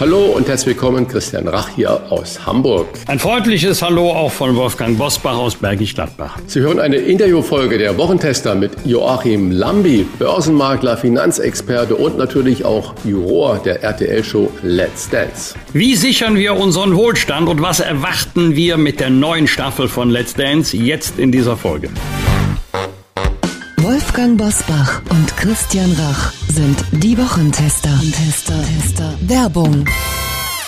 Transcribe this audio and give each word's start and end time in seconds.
Hallo 0.00 0.26
und 0.26 0.46
herzlich 0.46 0.76
willkommen, 0.76 1.08
Christian 1.08 1.48
Rach 1.48 1.70
hier 1.70 2.12
aus 2.12 2.46
Hamburg. 2.46 2.86
Ein 3.08 3.18
freundliches 3.18 3.82
Hallo 3.82 4.12
auch 4.12 4.30
von 4.30 4.54
Wolfgang 4.54 4.96
Bosbach 4.96 5.36
aus 5.36 5.56
Bergisch 5.56 5.92
Gladbach. 5.92 6.38
Sie 6.46 6.60
hören 6.60 6.78
eine 6.78 6.98
Interviewfolge 6.98 7.78
der 7.78 7.98
Wochentester 7.98 8.54
mit 8.54 8.70
Joachim 8.84 9.50
Lambi, 9.50 10.06
Börsenmakler, 10.20 10.96
Finanzexperte 10.96 11.96
und 11.96 12.16
natürlich 12.16 12.64
auch 12.64 12.94
Juror 13.04 13.58
der 13.58 13.82
RTL-Show 13.82 14.52
Let's 14.62 15.10
Dance. 15.10 15.56
Wie 15.72 15.96
sichern 15.96 16.36
wir 16.36 16.54
unseren 16.54 16.94
Wohlstand 16.94 17.48
und 17.48 17.60
was 17.60 17.80
erwarten 17.80 18.54
wir 18.54 18.76
mit 18.76 19.00
der 19.00 19.10
neuen 19.10 19.48
Staffel 19.48 19.88
von 19.88 20.10
Let's 20.10 20.34
Dance 20.34 20.76
jetzt 20.76 21.18
in 21.18 21.32
dieser 21.32 21.56
Folge? 21.56 21.88
Wolfgang 23.78 24.38
Bosbach 24.38 25.02
und 25.10 25.36
Christian 25.36 25.90
Rach 25.98 26.32
sind 26.50 26.84
die 26.92 27.16
Wochentester. 27.18 28.00
Tester, 28.12 28.60
Tester. 28.62 29.14
Werbung. 29.20 29.84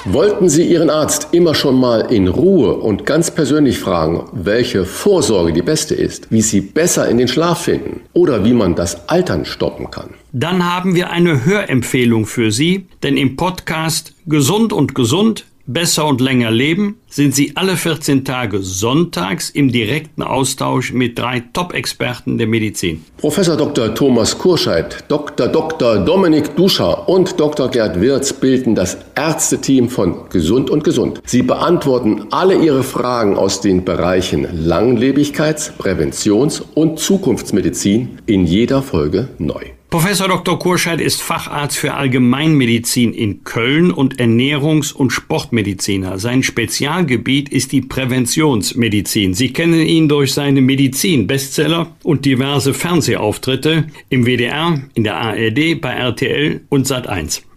Wollten 0.05 0.49
Sie 0.49 0.67
Ihren 0.67 0.89
Arzt 0.89 1.29
immer 1.33 1.55
schon 1.55 1.79
mal 1.79 2.13
in 2.13 2.27
Ruhe 2.27 2.75
und 2.75 3.05
ganz 3.05 3.31
persönlich 3.31 3.79
fragen, 3.79 4.25
welche 4.33 4.87
Vorsorge 4.87 5.53
die 5.53 5.63
beste 5.63 5.95
ist, 5.95 6.31
wie 6.31 6.41
Sie 6.41 6.63
besser 6.63 7.09
in 7.09 7.19
den 7.19 7.29
Schlaf 7.29 7.65
finden 7.65 8.01
oder 8.15 8.45
wie 8.45 8.55
man 8.55 8.75
das 8.75 9.09
Altern 9.09 9.45
stoppen 9.45 9.91
kann? 9.91 10.11
Dann 10.33 10.65
haben 10.65 10.95
wir 10.95 11.11
eine 11.11 11.45
Hörempfehlung 11.45 12.25
für 12.25 12.51
Sie, 12.51 12.87
denn 13.03 13.17
im 13.17 13.37
Podcast 13.37 14.15
Gesund 14.27 14.73
und 14.73 14.95
Gesund 14.95 15.45
Besser 15.73 16.07
und 16.07 16.21
länger 16.21 16.51
leben 16.51 16.97
sind 17.09 17.33
Sie 17.33 17.53
alle 17.55 17.77
14 17.77 18.25
Tage 18.25 18.59
sonntags 18.61 19.51
im 19.51 19.71
direkten 19.71 20.21
Austausch 20.21 20.93
mit 20.93 21.17
drei 21.17 21.45
Top-Experten 21.53 22.39
der 22.39 22.49
Medizin. 22.49 23.05
Professor 23.19 23.57
Dr. 23.57 23.95
Thomas 23.95 24.37
Kurscheid, 24.37 25.05
Dr. 25.07 25.47
Dr. 25.47 25.99
Dominik 25.99 26.57
Duscher 26.57 27.09
und 27.09 27.39
Dr. 27.39 27.71
Gerd 27.71 28.01
Wirz 28.01 28.33
bilden 28.33 28.75
das 28.75 28.99
Ärzteteam 29.15 29.89
von 29.89 30.29
Gesund 30.29 30.71
und 30.71 30.83
Gesund. 30.83 31.23
Sie 31.25 31.43
beantworten 31.43 32.27
alle 32.33 32.57
Ihre 32.57 32.83
Fragen 32.83 33.37
aus 33.37 33.61
den 33.61 33.85
Bereichen 33.85 34.49
Langlebigkeits-, 34.67 35.71
Präventions- 35.79 36.65
und 36.75 36.99
Zukunftsmedizin 36.99 38.19
in 38.27 38.45
jeder 38.45 38.83
Folge 38.83 39.29
neu. 39.39 39.67
Professor 39.91 40.29
Dr. 40.29 40.57
Kurscheid 40.57 41.01
ist 41.01 41.21
Facharzt 41.21 41.77
für 41.77 41.95
Allgemeinmedizin 41.95 43.13
in 43.13 43.43
Köln 43.43 43.91
und 43.91 44.21
Ernährungs- 44.21 44.93
und 44.93 45.11
Sportmediziner. 45.11 46.21
Sein 46.21 46.45
Spezialgebiet 46.45 47.49
ist 47.49 47.73
die 47.73 47.81
Präventionsmedizin. 47.81 49.35
Sie 49.35 49.53
kennen 49.53 49.81
ihn 49.81 50.09
durch 50.09 50.33
seine 50.33 50.61
Medizin-Bestseller 50.61 51.97
und 52.05 52.25
diverse 52.25 52.73
Fernsehauftritte 52.73 53.89
im 54.11 54.27
WDR, 54.27 54.81
in 54.95 55.03
der 55.03 55.17
ARD, 55.17 55.81
bei 55.81 55.91
RTL 55.91 56.61
und 56.69 56.87
Sat1. 56.87 57.43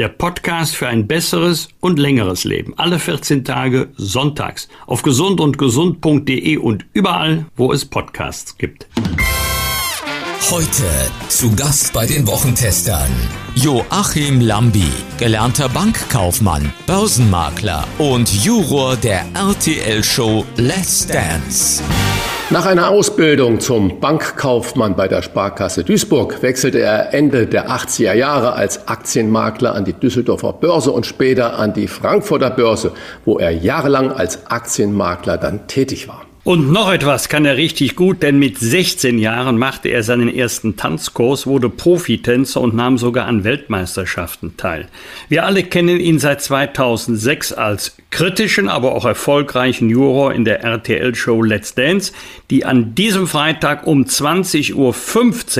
der 0.00 0.08
Podcast 0.08 0.76
für 0.76 0.88
ein 0.88 1.06
besseres 1.06 1.68
und 1.80 1.98
längeres 1.98 2.44
Leben. 2.44 2.72
Alle 2.78 2.98
14 2.98 3.44
Tage 3.44 3.90
sonntags 3.98 4.70
auf 4.86 5.02
gesund 5.02 5.42
und 5.42 5.58
gesund.de 5.58 6.56
und 6.56 6.86
überall, 6.94 7.44
wo 7.54 7.70
es 7.70 7.84
Podcasts 7.84 8.56
gibt. 8.56 8.88
Heute 10.50 10.84
zu 11.28 11.54
Gast 11.54 11.92
bei 11.92 12.06
den 12.06 12.26
Wochentestern 12.26 13.10
Joachim 13.54 14.40
Lambi, 14.40 14.88
gelernter 15.18 15.68
Bankkaufmann, 15.68 16.72
Börsenmakler 16.86 17.86
und 17.98 18.32
Juror 18.42 18.96
der 18.96 19.26
RTL-Show 19.34 20.46
Let's 20.56 21.06
Dance. 21.06 21.82
Nach 22.52 22.66
einer 22.66 22.88
Ausbildung 22.88 23.60
zum 23.60 24.00
Bankkaufmann 24.00 24.96
bei 24.96 25.06
der 25.06 25.22
Sparkasse 25.22 25.84
Duisburg 25.84 26.42
wechselte 26.42 26.80
er 26.80 27.14
Ende 27.14 27.46
der 27.46 27.70
80er 27.70 28.12
Jahre 28.14 28.54
als 28.54 28.88
Aktienmakler 28.88 29.72
an 29.76 29.84
die 29.84 29.92
Düsseldorfer 29.92 30.54
Börse 30.54 30.90
und 30.90 31.06
später 31.06 31.60
an 31.60 31.74
die 31.74 31.86
Frankfurter 31.86 32.50
Börse, 32.50 32.90
wo 33.24 33.38
er 33.38 33.52
jahrelang 33.52 34.10
als 34.10 34.50
Aktienmakler 34.50 35.38
dann 35.38 35.68
tätig 35.68 36.08
war. 36.08 36.22
Und 36.42 36.72
noch 36.72 36.90
etwas 36.90 37.28
kann 37.28 37.44
er 37.44 37.58
richtig 37.58 37.96
gut, 37.96 38.22
denn 38.22 38.38
mit 38.38 38.56
16 38.58 39.18
Jahren 39.18 39.58
machte 39.58 39.90
er 39.90 40.02
seinen 40.02 40.34
ersten 40.34 40.74
Tanzkurs, 40.74 41.46
wurde 41.46 41.68
Profitänzer 41.68 42.62
und 42.62 42.74
nahm 42.74 42.96
sogar 42.96 43.26
an 43.26 43.44
Weltmeisterschaften 43.44 44.56
teil. 44.56 44.86
Wir 45.28 45.44
alle 45.44 45.64
kennen 45.64 46.00
ihn 46.00 46.18
seit 46.18 46.40
2006 46.40 47.52
als 47.52 47.94
kritischen, 48.08 48.70
aber 48.70 48.94
auch 48.94 49.04
erfolgreichen 49.04 49.90
Juror 49.90 50.32
in 50.32 50.46
der 50.46 50.64
RTL-Show 50.64 51.42
Let's 51.42 51.74
Dance, 51.74 52.12
die 52.48 52.64
an 52.64 52.94
diesem 52.94 53.26
Freitag 53.26 53.86
um 53.86 54.04
20.15 54.04 54.74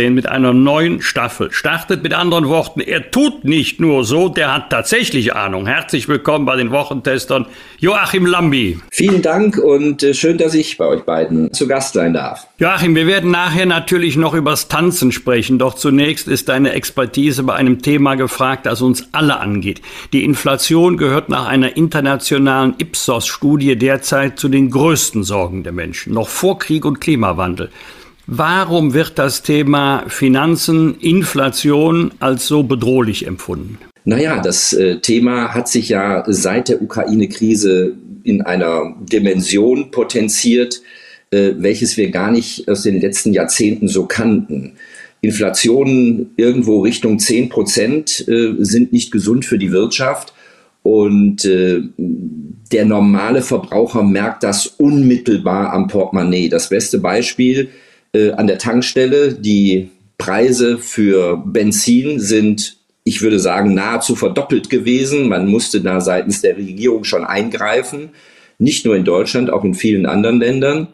Uhr 0.04 0.10
mit 0.10 0.26
einer 0.26 0.54
neuen 0.54 1.02
Staffel 1.02 1.52
startet. 1.52 2.02
Mit 2.02 2.14
anderen 2.14 2.48
Worten, 2.48 2.80
er 2.80 3.10
tut 3.10 3.44
nicht 3.44 3.80
nur 3.80 4.04
so, 4.04 4.30
der 4.30 4.54
hat 4.54 4.70
tatsächlich 4.70 5.34
Ahnung. 5.36 5.66
Herzlich 5.66 6.08
willkommen 6.08 6.46
bei 6.46 6.56
den 6.56 6.70
Wochentestern 6.70 7.44
Joachim 7.78 8.24
Lambi. 8.24 8.80
Vielen 8.90 9.20
Dank 9.20 9.58
und 9.58 10.02
äh, 10.02 10.14
schön, 10.14 10.38
dass 10.38 10.54
ich 10.54 10.70
ich 10.70 10.79
bei 10.80 10.86
euch 10.86 11.02
beiden 11.02 11.52
zu 11.52 11.68
Gast 11.68 11.92
sein 11.92 12.14
darf. 12.14 12.48
Joachim, 12.58 12.94
wir 12.94 13.06
werden 13.06 13.30
nachher 13.30 13.66
natürlich 13.66 14.16
noch 14.16 14.32
übers 14.32 14.66
Tanzen 14.66 15.12
sprechen, 15.12 15.58
doch 15.58 15.74
zunächst 15.74 16.26
ist 16.26 16.48
deine 16.48 16.72
Expertise 16.72 17.42
bei 17.42 17.54
einem 17.54 17.82
Thema 17.82 18.14
gefragt, 18.14 18.64
das 18.64 18.80
uns 18.80 19.08
alle 19.12 19.38
angeht. 19.38 19.82
Die 20.14 20.24
Inflation 20.24 20.96
gehört 20.96 21.28
nach 21.28 21.46
einer 21.46 21.76
internationalen 21.76 22.74
Ipsos-Studie 22.78 23.76
derzeit 23.76 24.38
zu 24.38 24.48
den 24.48 24.70
größten 24.70 25.22
Sorgen 25.22 25.62
der 25.64 25.72
Menschen, 25.72 26.14
noch 26.14 26.28
vor 26.28 26.58
Krieg 26.58 26.86
und 26.86 26.98
Klimawandel. 26.98 27.68
Warum 28.26 28.94
wird 28.94 29.18
das 29.18 29.42
Thema 29.42 30.04
Finanzen, 30.08 30.98
Inflation 31.00 32.12
als 32.20 32.46
so 32.46 32.62
bedrohlich 32.62 33.26
empfunden? 33.26 33.78
Naja, 34.04 34.40
das 34.40 34.72
äh, 34.72 35.00
Thema 35.00 35.52
hat 35.52 35.68
sich 35.68 35.90
ja 35.90 36.24
seit 36.26 36.70
der 36.70 36.80
Ukraine-Krise 36.80 37.96
in 38.24 38.42
einer 38.42 38.96
Dimension 39.00 39.90
potenziert, 39.90 40.82
äh, 41.30 41.52
welches 41.58 41.96
wir 41.96 42.10
gar 42.10 42.30
nicht 42.30 42.68
aus 42.68 42.82
den 42.82 43.00
letzten 43.00 43.32
Jahrzehnten 43.32 43.88
so 43.88 44.06
kannten. 44.06 44.72
Inflationen 45.20 46.30
irgendwo 46.36 46.80
Richtung 46.80 47.18
10 47.18 47.48
Prozent 47.50 48.26
äh, 48.28 48.54
sind 48.58 48.92
nicht 48.92 49.10
gesund 49.10 49.44
für 49.44 49.58
die 49.58 49.72
Wirtschaft. 49.72 50.32
Und 50.82 51.44
äh, 51.44 51.82
der 51.98 52.86
normale 52.86 53.42
Verbraucher 53.42 54.02
merkt 54.02 54.42
das 54.42 54.66
unmittelbar 54.66 55.72
am 55.72 55.88
Portemonnaie. 55.88 56.48
Das 56.48 56.70
beste 56.70 56.98
Beispiel 56.98 57.68
äh, 58.12 58.30
an 58.32 58.46
der 58.46 58.58
Tankstelle, 58.58 59.34
die 59.34 59.90
Preise 60.16 60.78
für 60.78 61.36
Benzin 61.36 62.18
sind 62.18 62.79
ich 63.10 63.22
würde 63.22 63.40
sagen, 63.40 63.74
nahezu 63.74 64.14
verdoppelt 64.14 64.70
gewesen. 64.70 65.28
Man 65.28 65.48
musste 65.48 65.80
da 65.80 66.00
seitens 66.00 66.42
der 66.42 66.56
Regierung 66.56 67.02
schon 67.02 67.24
eingreifen, 67.24 68.10
nicht 68.58 68.84
nur 68.86 68.94
in 68.94 69.04
Deutschland, 69.04 69.50
auch 69.50 69.64
in 69.64 69.74
vielen 69.74 70.06
anderen 70.06 70.38
Ländern. 70.38 70.86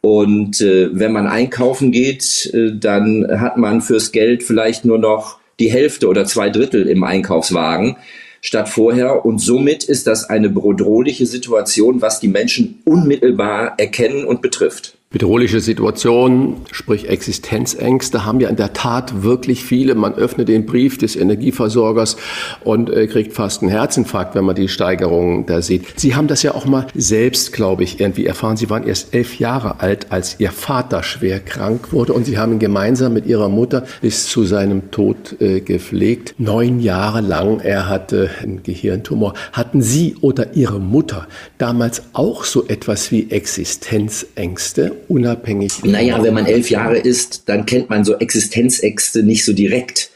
Und 0.00 0.62
äh, 0.62 0.88
wenn 0.92 1.12
man 1.12 1.26
einkaufen 1.26 1.92
geht, 1.92 2.50
äh, 2.54 2.70
dann 2.74 3.26
hat 3.38 3.58
man 3.58 3.82
fürs 3.82 4.10
Geld 4.10 4.42
vielleicht 4.42 4.86
nur 4.86 4.96
noch 4.96 5.38
die 5.58 5.70
Hälfte 5.70 6.08
oder 6.08 6.24
zwei 6.24 6.48
Drittel 6.48 6.88
im 6.88 7.04
Einkaufswagen 7.04 7.96
statt 8.40 8.70
vorher. 8.70 9.26
Und 9.26 9.38
somit 9.38 9.84
ist 9.84 10.06
das 10.06 10.30
eine 10.30 10.48
bedrohliche 10.48 11.26
Situation, 11.26 12.00
was 12.00 12.20
die 12.20 12.28
Menschen 12.28 12.80
unmittelbar 12.86 13.74
erkennen 13.76 14.24
und 14.24 14.40
betrifft. 14.40 14.96
Bedrohliche 15.12 15.58
Situationen, 15.58 16.58
sprich 16.70 17.08
Existenzängste, 17.08 18.24
haben 18.24 18.38
ja 18.38 18.48
in 18.48 18.54
der 18.54 18.72
Tat 18.72 19.24
wirklich 19.24 19.64
viele. 19.64 19.96
Man 19.96 20.14
öffnet 20.14 20.46
den 20.46 20.66
Brief 20.66 20.98
des 20.98 21.16
Energieversorgers 21.16 22.16
und 22.62 22.90
äh, 22.90 23.08
kriegt 23.08 23.32
fast 23.32 23.62
einen 23.62 23.72
Herzinfarkt, 23.72 24.36
wenn 24.36 24.44
man 24.44 24.54
die 24.54 24.68
Steigerungen 24.68 25.46
da 25.46 25.62
sieht. 25.62 25.98
Sie 25.98 26.14
haben 26.14 26.28
das 26.28 26.44
ja 26.44 26.54
auch 26.54 26.64
mal 26.64 26.86
selbst, 26.94 27.52
glaube 27.52 27.82
ich, 27.82 27.98
irgendwie 27.98 28.24
erfahren. 28.24 28.56
Sie 28.56 28.70
waren 28.70 28.86
erst 28.86 29.12
elf 29.12 29.40
Jahre 29.40 29.80
alt, 29.80 30.12
als 30.12 30.38
Ihr 30.38 30.52
Vater 30.52 31.02
schwer 31.02 31.40
krank 31.40 31.92
wurde 31.92 32.12
und 32.12 32.24
Sie 32.24 32.38
haben 32.38 32.52
ihn 32.52 32.58
gemeinsam 32.60 33.12
mit 33.12 33.26
Ihrer 33.26 33.48
Mutter 33.48 33.86
bis 34.00 34.28
zu 34.28 34.44
seinem 34.44 34.92
Tod 34.92 35.40
äh, 35.40 35.58
gepflegt. 35.60 36.36
Neun 36.38 36.78
Jahre 36.78 37.20
lang. 37.20 37.58
Er 37.58 37.88
hatte 37.88 38.30
einen 38.40 38.62
Gehirntumor. 38.62 39.34
Hatten 39.54 39.82
Sie 39.82 40.14
oder 40.20 40.54
Ihre 40.54 40.78
Mutter 40.78 41.26
damals 41.58 42.04
auch 42.12 42.44
so 42.44 42.68
etwas 42.68 43.10
wie 43.10 43.28
Existenzängste? 43.32 44.99
Unabhängig? 45.10 45.82
Naja, 45.84 46.22
wenn 46.22 46.34
man 46.34 46.46
elf 46.46 46.70
Jahre 46.70 46.98
ist, 46.98 47.48
dann 47.48 47.66
kennt 47.66 47.90
man 47.90 48.04
so 48.04 48.16
Existenzängste 48.16 49.22
nicht 49.22 49.44
so 49.44 49.52
direkt. 49.52 50.10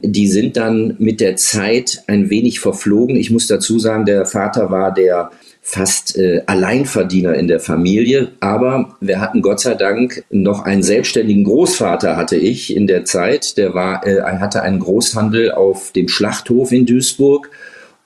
Die 0.00 0.28
sind 0.28 0.56
dann 0.56 0.96
mit 0.98 1.20
der 1.20 1.36
Zeit 1.36 2.02
ein 2.06 2.30
wenig 2.30 2.60
verflogen. 2.60 3.16
Ich 3.16 3.30
muss 3.30 3.46
dazu 3.46 3.78
sagen, 3.78 4.06
der 4.06 4.24
Vater 4.26 4.70
war 4.70 4.92
der 4.92 5.30
fast 5.62 6.16
äh, 6.16 6.42
Alleinverdiener 6.46 7.34
in 7.34 7.46
der 7.46 7.60
Familie. 7.60 8.32
Aber 8.40 8.96
wir 9.00 9.20
hatten 9.20 9.42
Gott 9.42 9.60
sei 9.60 9.74
Dank 9.74 10.24
noch 10.30 10.64
einen 10.64 10.82
selbstständigen 10.82 11.44
Großvater, 11.44 12.16
hatte 12.16 12.36
ich 12.36 12.74
in 12.74 12.86
der 12.86 13.04
Zeit. 13.04 13.58
Der 13.58 13.74
war, 13.74 14.06
äh, 14.06 14.22
hatte 14.22 14.62
einen 14.62 14.80
Großhandel 14.80 15.52
auf 15.52 15.92
dem 15.92 16.08
Schlachthof 16.08 16.72
in 16.72 16.86
Duisburg. 16.86 17.50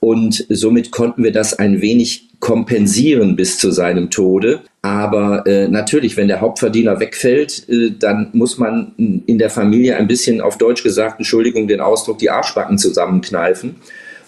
Und 0.00 0.44
somit 0.50 0.90
konnten 0.90 1.22
wir 1.22 1.32
das 1.32 1.54
ein 1.54 1.80
wenig 1.80 2.28
kompensieren 2.40 3.36
bis 3.36 3.58
zu 3.58 3.70
seinem 3.70 4.10
Tode. 4.10 4.60
Aber 4.84 5.46
äh, 5.46 5.66
natürlich, 5.66 6.18
wenn 6.18 6.28
der 6.28 6.42
Hauptverdiener 6.42 7.00
wegfällt, 7.00 7.66
äh, 7.70 7.92
dann 7.98 8.28
muss 8.34 8.58
man 8.58 8.92
in 8.98 9.38
der 9.38 9.48
Familie 9.48 9.96
ein 9.96 10.06
bisschen 10.06 10.42
auf 10.42 10.58
Deutsch 10.58 10.82
gesagt, 10.82 11.18
Entschuldigung 11.18 11.66
den 11.66 11.80
Ausdruck, 11.80 12.18
die 12.18 12.28
Arschbacken 12.28 12.76
zusammenkneifen, 12.76 13.76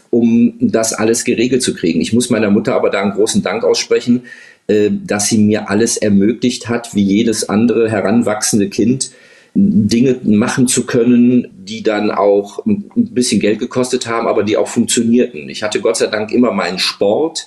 um 0.08 0.54
das 0.58 0.94
alles 0.94 1.24
geregelt 1.24 1.60
zu 1.60 1.74
kriegen. 1.74 2.00
Ich 2.00 2.14
muss 2.14 2.30
meiner 2.30 2.48
Mutter 2.48 2.74
aber 2.74 2.88
da 2.88 3.02
einen 3.02 3.12
großen 3.12 3.42
Dank 3.42 3.64
aussprechen, 3.64 4.22
äh, 4.66 4.88
dass 4.90 5.28
sie 5.28 5.36
mir 5.36 5.68
alles 5.68 5.98
ermöglicht 5.98 6.70
hat, 6.70 6.94
wie 6.94 7.02
jedes 7.02 7.50
andere 7.50 7.90
heranwachsende 7.90 8.70
Kind, 8.70 9.10
Dinge 9.52 10.20
machen 10.22 10.68
zu 10.68 10.86
können, 10.86 11.48
die 11.54 11.82
dann 11.82 12.10
auch 12.10 12.64
ein 12.64 12.88
bisschen 12.94 13.40
Geld 13.40 13.58
gekostet 13.58 14.06
haben, 14.06 14.26
aber 14.26 14.42
die 14.42 14.56
auch 14.56 14.68
funktionierten. 14.68 15.50
Ich 15.50 15.62
hatte 15.62 15.82
Gott 15.82 15.98
sei 15.98 16.06
Dank 16.06 16.32
immer 16.32 16.52
meinen 16.52 16.78
Sport 16.78 17.46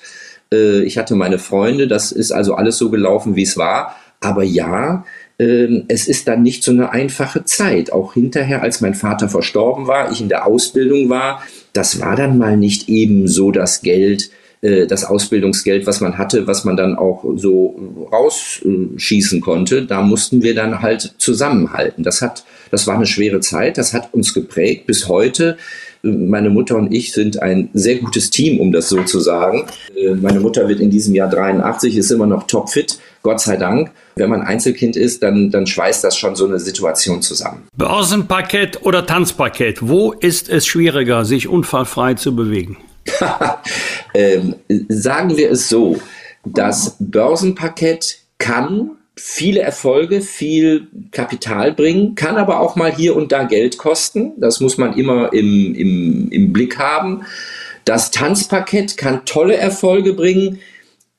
äh, 0.53 0.81
ich 0.83 0.97
hatte 0.97 1.15
meine 1.15 1.39
Freunde, 1.39 1.87
das 1.87 2.11
ist 2.11 2.31
also 2.31 2.55
alles 2.55 2.77
so 2.77 2.89
gelaufen, 2.89 3.35
wie 3.35 3.43
es 3.43 3.57
war. 3.57 3.95
Aber 4.19 4.43
ja, 4.43 5.05
äh, 5.37 5.83
es 5.87 6.07
ist 6.07 6.27
dann 6.27 6.43
nicht 6.43 6.63
so 6.63 6.71
eine 6.71 6.91
einfache 6.91 7.45
Zeit. 7.45 7.91
Auch 7.91 8.13
hinterher, 8.13 8.61
als 8.61 8.81
mein 8.81 8.93
Vater 8.95 9.29
verstorben 9.29 9.87
war, 9.87 10.11
ich 10.11 10.21
in 10.21 10.29
der 10.29 10.45
Ausbildung 10.45 11.09
war, 11.09 11.43
das 11.73 12.01
war 12.01 12.15
dann 12.15 12.37
mal 12.37 12.57
nicht 12.57 12.89
eben 12.89 13.27
so 13.27 13.51
das 13.51 13.81
Geld, 13.81 14.31
äh, 14.61 14.87
das 14.87 15.05
Ausbildungsgeld, 15.05 15.87
was 15.87 16.01
man 16.01 16.17
hatte, 16.17 16.47
was 16.47 16.65
man 16.65 16.75
dann 16.75 16.97
auch 16.97 17.23
so 17.35 17.79
rausschießen 18.11 19.39
konnte. 19.39 19.85
Da 19.85 20.01
mussten 20.01 20.43
wir 20.43 20.55
dann 20.55 20.81
halt 20.81 21.15
zusammenhalten. 21.17 22.03
Das 22.03 22.21
hat, 22.21 22.43
das 22.71 22.85
war 22.85 22.95
eine 22.95 23.05
schwere 23.05 23.39
Zeit. 23.39 23.77
Das 23.77 23.93
hat 23.93 24.13
uns 24.13 24.33
geprägt 24.33 24.85
bis 24.85 25.07
heute 25.07 25.57
meine 26.01 26.49
Mutter 26.49 26.77
und 26.77 26.93
ich 26.93 27.11
sind 27.11 27.41
ein 27.41 27.69
sehr 27.73 27.95
gutes 27.95 28.29
Team, 28.29 28.59
um 28.59 28.71
das 28.71 28.89
so 28.89 29.03
zu 29.03 29.19
sagen. 29.19 29.65
Äh, 29.95 30.15
meine 30.15 30.39
Mutter 30.39 30.67
wird 30.67 30.79
in 30.79 30.89
diesem 30.89 31.15
Jahr 31.15 31.29
83, 31.29 31.97
ist 31.97 32.11
immer 32.11 32.25
noch 32.25 32.43
topfit, 32.47 32.99
Gott 33.21 33.41
sei 33.41 33.57
Dank. 33.57 33.91
Wenn 34.15 34.29
man 34.29 34.41
Einzelkind 34.41 34.95
ist, 34.95 35.23
dann, 35.23 35.51
dann 35.51 35.67
schweißt 35.67 36.03
das 36.03 36.17
schon 36.17 36.35
so 36.35 36.45
eine 36.45 36.59
Situation 36.59 37.21
zusammen. 37.21 37.67
Börsenparkett 37.75 38.83
oder 38.83 39.05
Tanzparkett, 39.05 39.87
wo 39.87 40.11
ist 40.11 40.49
es 40.49 40.65
schwieriger, 40.65 41.25
sich 41.25 41.47
unfallfrei 41.47 42.13
zu 42.15 42.35
bewegen? 42.35 42.77
ähm, 44.13 44.55
sagen 44.87 45.37
wir 45.37 45.51
es 45.51 45.69
so, 45.69 45.97
das 46.45 46.95
Börsenparkett 46.99 48.19
kann 48.37 48.91
viele 49.19 49.61
Erfolge, 49.61 50.21
viel 50.21 50.87
Kapital 51.11 51.73
bringen, 51.73 52.15
kann 52.15 52.37
aber 52.37 52.59
auch 52.59 52.75
mal 52.75 52.91
hier 52.91 53.15
und 53.15 53.31
da 53.31 53.43
Geld 53.43 53.77
kosten. 53.77 54.33
Das 54.37 54.59
muss 54.59 54.77
man 54.77 54.97
immer 54.97 55.33
im, 55.33 55.75
im, 55.75 56.29
im 56.31 56.53
Blick 56.53 56.79
haben. 56.79 57.25
Das 57.85 58.11
Tanzparkett 58.11 58.97
kann 58.97 59.25
tolle 59.25 59.57
Erfolge 59.57 60.13
bringen, 60.13 60.59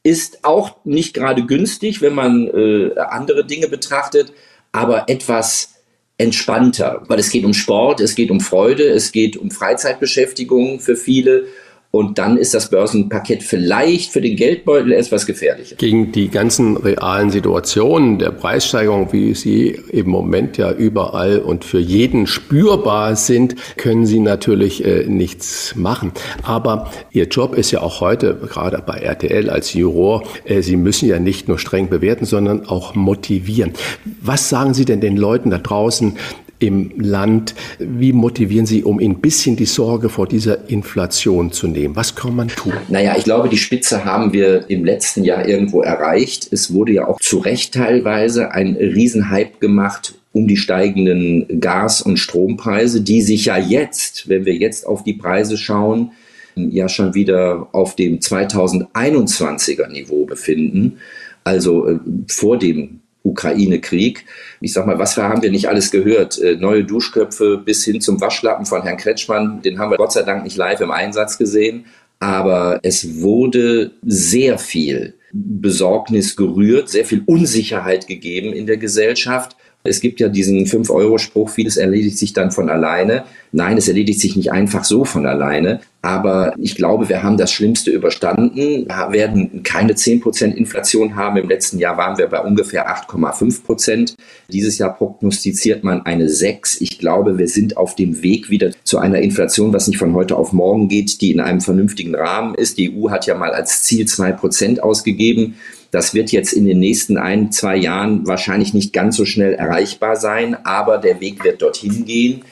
ist 0.02 0.44
auch 0.44 0.76
nicht 0.84 1.14
gerade 1.14 1.44
günstig, 1.44 2.00
wenn 2.00 2.14
man 2.14 2.48
äh, 2.48 2.98
andere 2.98 3.44
Dinge 3.44 3.68
betrachtet, 3.68 4.32
aber 4.72 5.08
etwas 5.08 5.74
entspannter, 6.16 7.02
weil 7.08 7.18
es 7.18 7.30
geht 7.30 7.44
um 7.44 7.54
Sport, 7.54 8.00
es 8.00 8.14
geht 8.14 8.30
um 8.30 8.40
Freude, 8.40 8.84
es 8.84 9.12
geht 9.12 9.36
um 9.36 9.50
Freizeitbeschäftigung 9.50 10.80
für 10.80 10.96
viele 10.96 11.46
und 11.92 12.18
dann 12.18 12.36
ist 12.36 12.54
das 12.54 12.70
Börsenpaket 12.70 13.42
vielleicht 13.42 14.12
für 14.12 14.20
den 14.20 14.36
Geldbeutel 14.36 14.92
etwas 14.92 15.26
gefährlicher. 15.26 15.74
Gegen 15.76 16.12
die 16.12 16.28
ganzen 16.28 16.76
realen 16.76 17.30
Situationen 17.30 18.18
der 18.18 18.30
Preissteigerung, 18.30 19.12
wie 19.12 19.34
sie 19.34 19.78
im 19.90 20.08
Moment 20.08 20.56
ja 20.56 20.70
überall 20.70 21.40
und 21.40 21.64
für 21.64 21.80
jeden 21.80 22.28
spürbar 22.28 23.16
sind, 23.16 23.56
können 23.76 24.06
Sie 24.06 24.20
natürlich 24.20 24.84
äh, 24.84 25.04
nichts 25.06 25.74
machen. 25.74 26.12
Aber 26.42 26.90
Ihr 27.10 27.26
Job 27.26 27.54
ist 27.54 27.72
ja 27.72 27.80
auch 27.80 28.00
heute, 28.00 28.34
gerade 28.34 28.82
bei 28.86 28.98
RTL 28.98 29.50
als 29.50 29.74
Juror, 29.74 30.22
äh, 30.44 30.62
Sie 30.62 30.76
müssen 30.76 31.08
ja 31.08 31.18
nicht 31.18 31.48
nur 31.48 31.58
streng 31.58 31.88
bewerten, 31.88 32.24
sondern 32.24 32.66
auch 32.66 32.94
motivieren. 32.94 33.72
Was 34.20 34.48
sagen 34.48 34.74
Sie 34.74 34.84
denn 34.84 35.00
den 35.00 35.16
Leuten 35.16 35.50
da 35.50 35.58
draußen, 35.58 36.16
im 36.60 36.92
Land. 36.96 37.54
Wie 37.78 38.12
motivieren 38.12 38.66
Sie, 38.66 38.84
um 38.84 39.00
ein 39.00 39.20
bisschen 39.20 39.56
die 39.56 39.66
Sorge 39.66 40.08
vor 40.08 40.28
dieser 40.28 40.68
Inflation 40.68 41.50
zu 41.50 41.66
nehmen? 41.66 41.96
Was 41.96 42.14
kann 42.14 42.36
man 42.36 42.48
tun? 42.48 42.74
Naja, 42.88 43.14
ich 43.18 43.24
glaube, 43.24 43.48
die 43.48 43.58
Spitze 43.58 44.04
haben 44.04 44.32
wir 44.32 44.70
im 44.70 44.84
letzten 44.84 45.24
Jahr 45.24 45.48
irgendwo 45.48 45.82
erreicht. 45.82 46.48
Es 46.52 46.72
wurde 46.72 46.92
ja 46.92 47.08
auch 47.08 47.18
zu 47.18 47.38
Recht 47.38 47.74
teilweise 47.74 48.52
ein 48.52 48.76
Riesenhype 48.76 49.58
gemacht 49.58 50.14
um 50.32 50.46
die 50.46 50.56
steigenden 50.56 51.60
Gas- 51.60 52.02
und 52.02 52.16
Strompreise, 52.16 53.00
die 53.00 53.20
sich 53.20 53.46
ja 53.46 53.58
jetzt, 53.58 54.28
wenn 54.28 54.44
wir 54.44 54.54
jetzt 54.54 54.86
auf 54.86 55.02
die 55.02 55.14
Preise 55.14 55.56
schauen, 55.56 56.12
ja 56.54 56.88
schon 56.88 57.14
wieder 57.14 57.68
auf 57.72 57.96
dem 57.96 58.18
2021er 58.18 59.88
Niveau 59.88 60.26
befinden, 60.26 60.98
also 61.44 61.88
äh, 61.88 61.98
vor 62.28 62.58
dem 62.58 63.00
Ukraine-Krieg. 63.22 64.24
Ich 64.60 64.72
sag 64.72 64.86
mal, 64.86 64.98
was 64.98 65.16
haben 65.16 65.42
wir 65.42 65.50
nicht 65.50 65.68
alles 65.68 65.90
gehört? 65.90 66.38
Äh, 66.38 66.56
neue 66.56 66.84
Duschköpfe 66.84 67.58
bis 67.58 67.84
hin 67.84 68.00
zum 68.00 68.20
Waschlappen 68.20 68.66
von 68.66 68.82
Herrn 68.82 68.96
Kretschmann, 68.96 69.62
den 69.62 69.78
haben 69.78 69.90
wir 69.90 69.96
Gott 69.96 70.12
sei 70.12 70.22
Dank 70.22 70.44
nicht 70.44 70.56
live 70.56 70.80
im 70.80 70.90
Einsatz 70.90 71.38
gesehen. 71.38 71.86
Aber 72.18 72.80
es 72.82 73.20
wurde 73.20 73.92
sehr 74.02 74.58
viel 74.58 75.14
Besorgnis 75.32 76.36
gerührt, 76.36 76.88
sehr 76.88 77.04
viel 77.04 77.22
Unsicherheit 77.24 78.06
gegeben 78.06 78.52
in 78.52 78.66
der 78.66 78.76
Gesellschaft. 78.76 79.56
Es 79.82 80.00
gibt 80.00 80.20
ja 80.20 80.28
diesen 80.28 80.66
5-Euro-Spruch, 80.66 81.48
vieles 81.48 81.78
erledigt 81.78 82.18
sich 82.18 82.34
dann 82.34 82.50
von 82.50 82.68
alleine. 82.68 83.24
Nein, 83.50 83.78
es 83.78 83.88
erledigt 83.88 84.20
sich 84.20 84.36
nicht 84.36 84.52
einfach 84.52 84.84
so 84.84 85.06
von 85.06 85.24
alleine. 85.24 85.80
Aber 86.02 86.54
ich 86.58 86.76
glaube, 86.76 87.08
wir 87.08 87.22
haben 87.22 87.38
das 87.38 87.50
Schlimmste 87.50 87.90
überstanden. 87.90 88.52
Wir 88.54 89.08
werden 89.10 89.62
keine 89.62 89.94
10% 89.94 90.54
Inflation 90.54 91.16
haben. 91.16 91.38
Im 91.38 91.48
letzten 91.48 91.78
Jahr 91.78 91.96
waren 91.96 92.18
wir 92.18 92.26
bei 92.26 92.40
ungefähr 92.40 92.88
8,5%. 92.88 94.16
Dieses 94.50 94.78
Jahr 94.78 94.94
prognostiziert 94.94 95.82
man 95.82 96.04
eine 96.04 96.28
6. 96.28 96.80
Ich 96.82 96.98
glaube, 96.98 97.38
wir 97.38 97.48
sind 97.48 97.76
auf 97.76 97.96
dem 97.96 98.22
Weg 98.22 98.50
wieder 98.50 98.70
zu 98.84 98.98
einer 98.98 99.20
Inflation, 99.20 99.72
was 99.72 99.88
nicht 99.88 99.98
von 99.98 100.14
heute 100.14 100.36
auf 100.36 100.52
morgen 100.52 100.88
geht, 100.88 101.20
die 101.22 101.32
in 101.32 101.40
einem 101.40 101.60
vernünftigen 101.60 102.14
Rahmen 102.14 102.54
ist. 102.54 102.78
Die 102.78 102.94
EU 102.94 103.10
hat 103.10 103.26
ja 103.26 103.34
mal 103.34 103.52
als 103.52 103.82
Ziel 103.82 104.04
2% 104.04 104.80
ausgegeben. 104.80 105.56
Das 105.90 106.14
wird 106.14 106.30
jetzt 106.30 106.52
in 106.52 106.66
den 106.66 106.78
nächsten 106.78 107.16
ein, 107.16 107.50
zwei 107.50 107.76
Jahren 107.76 108.26
wahrscheinlich 108.26 108.74
nicht 108.74 108.92
ganz 108.92 109.16
so 109.16 109.24
schnell 109.24 109.54
erreichbar 109.54 110.16
sein, 110.16 110.56
aber 110.64 110.98
der 110.98 111.20
Weg 111.20 111.42
wird 111.44 111.62
dorthin 111.62 112.04
gehen. 112.04 112.42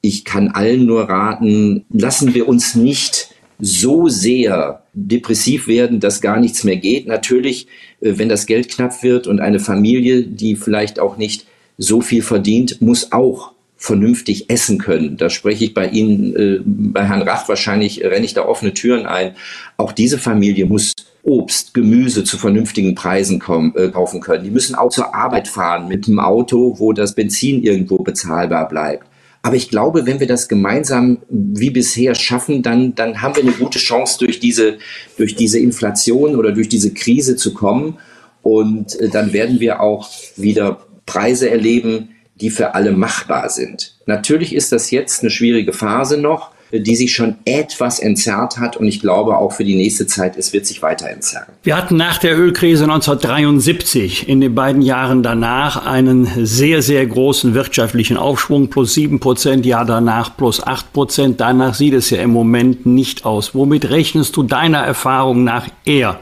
Ich 0.00 0.24
kann 0.24 0.48
allen 0.48 0.84
nur 0.84 1.08
raten, 1.08 1.86
lassen 1.90 2.34
wir 2.34 2.46
uns 2.46 2.74
nicht 2.74 3.30
so 3.58 4.08
sehr 4.08 4.82
depressiv 4.92 5.66
werden, 5.66 6.00
dass 6.00 6.20
gar 6.20 6.38
nichts 6.38 6.64
mehr 6.64 6.76
geht. 6.76 7.06
Natürlich, 7.06 7.68
äh, 8.00 8.18
wenn 8.18 8.28
das 8.28 8.46
Geld 8.46 8.68
knapp 8.68 9.02
wird 9.02 9.26
und 9.26 9.40
eine 9.40 9.60
Familie, 9.60 10.24
die 10.24 10.56
vielleicht 10.56 10.98
auch 10.98 11.16
nicht 11.16 11.46
so 11.78 12.00
viel 12.00 12.22
verdient, 12.22 12.82
muss 12.82 13.12
auch 13.12 13.53
vernünftig 13.84 14.48
essen 14.48 14.78
können. 14.78 15.18
Da 15.18 15.28
spreche 15.28 15.66
ich 15.66 15.74
bei 15.74 15.88
Ihnen, 15.88 16.34
äh, 16.34 16.60
bei 16.64 17.04
Herrn 17.04 17.20
Rach 17.20 17.46
wahrscheinlich, 17.50 18.02
renne 18.02 18.24
ich 18.24 18.32
da 18.32 18.46
offene 18.46 18.72
Türen 18.72 19.04
ein. 19.04 19.34
Auch 19.76 19.92
diese 19.92 20.16
Familie 20.16 20.64
muss 20.64 20.94
Obst, 21.22 21.74
Gemüse 21.74 22.24
zu 22.24 22.38
vernünftigen 22.38 22.94
Preisen 22.94 23.40
kommen, 23.40 23.74
äh, 23.76 23.88
kaufen 23.88 24.22
können. 24.22 24.42
Die 24.42 24.50
müssen 24.50 24.74
auch 24.74 24.88
zur 24.88 25.14
Arbeit 25.14 25.48
fahren 25.48 25.86
mit 25.86 26.08
einem 26.08 26.18
Auto, 26.18 26.78
wo 26.78 26.94
das 26.94 27.14
Benzin 27.14 27.62
irgendwo 27.62 27.98
bezahlbar 27.98 28.68
bleibt. 28.68 29.06
Aber 29.42 29.56
ich 29.56 29.68
glaube, 29.68 30.06
wenn 30.06 30.18
wir 30.18 30.26
das 30.26 30.48
gemeinsam 30.48 31.18
wie 31.28 31.68
bisher 31.68 32.14
schaffen, 32.14 32.62
dann, 32.62 32.94
dann 32.94 33.20
haben 33.20 33.36
wir 33.36 33.42
eine 33.42 33.52
gute 33.52 33.78
Chance, 33.78 34.18
durch 34.18 34.40
diese, 34.40 34.78
durch 35.18 35.36
diese 35.36 35.58
Inflation 35.58 36.36
oder 36.36 36.52
durch 36.52 36.70
diese 36.70 36.94
Krise 36.94 37.36
zu 37.36 37.52
kommen. 37.52 37.98
Und 38.40 38.98
äh, 38.98 39.10
dann 39.10 39.34
werden 39.34 39.60
wir 39.60 39.80
auch 39.80 40.08
wieder 40.36 40.86
Preise 41.04 41.50
erleben, 41.50 42.13
die 42.34 42.50
für 42.50 42.74
alle 42.74 42.92
machbar 42.92 43.48
sind. 43.48 43.94
Natürlich 44.06 44.54
ist 44.54 44.72
das 44.72 44.90
jetzt 44.90 45.22
eine 45.22 45.30
schwierige 45.30 45.72
Phase 45.72 46.18
noch, 46.18 46.50
die 46.72 46.96
sich 46.96 47.14
schon 47.14 47.36
etwas 47.44 48.00
entzerrt 48.00 48.58
hat 48.58 48.76
und 48.76 48.86
ich 48.86 49.00
glaube 49.00 49.36
auch 49.36 49.52
für 49.52 49.64
die 49.64 49.76
nächste 49.76 50.06
Zeit, 50.06 50.36
es 50.36 50.52
wird 50.52 50.66
sich 50.66 50.82
weiter 50.82 51.08
entzerren. 51.08 51.52
Wir 51.62 51.76
hatten 51.76 51.96
nach 51.96 52.18
der 52.18 52.36
Ölkrise 52.36 52.84
1973 52.84 54.28
in 54.28 54.40
den 54.40 54.54
beiden 54.54 54.82
Jahren 54.82 55.22
danach 55.22 55.86
einen 55.86 56.28
sehr, 56.44 56.82
sehr 56.82 57.06
großen 57.06 57.54
wirtschaftlichen 57.54 58.16
Aufschwung, 58.16 58.70
plus 58.70 58.94
sieben 58.94 59.20
Prozent, 59.20 59.66
Jahr 59.66 59.84
danach 59.84 60.36
plus 60.36 60.62
acht 60.62 60.92
Prozent. 60.92 61.40
Danach 61.40 61.74
sieht 61.74 61.94
es 61.94 62.10
ja 62.10 62.20
im 62.20 62.30
Moment 62.30 62.86
nicht 62.86 63.24
aus. 63.24 63.54
Womit 63.54 63.90
rechnest 63.90 64.36
du 64.36 64.42
deiner 64.42 64.78
Erfahrung 64.78 65.44
nach 65.44 65.68
eher? 65.84 66.18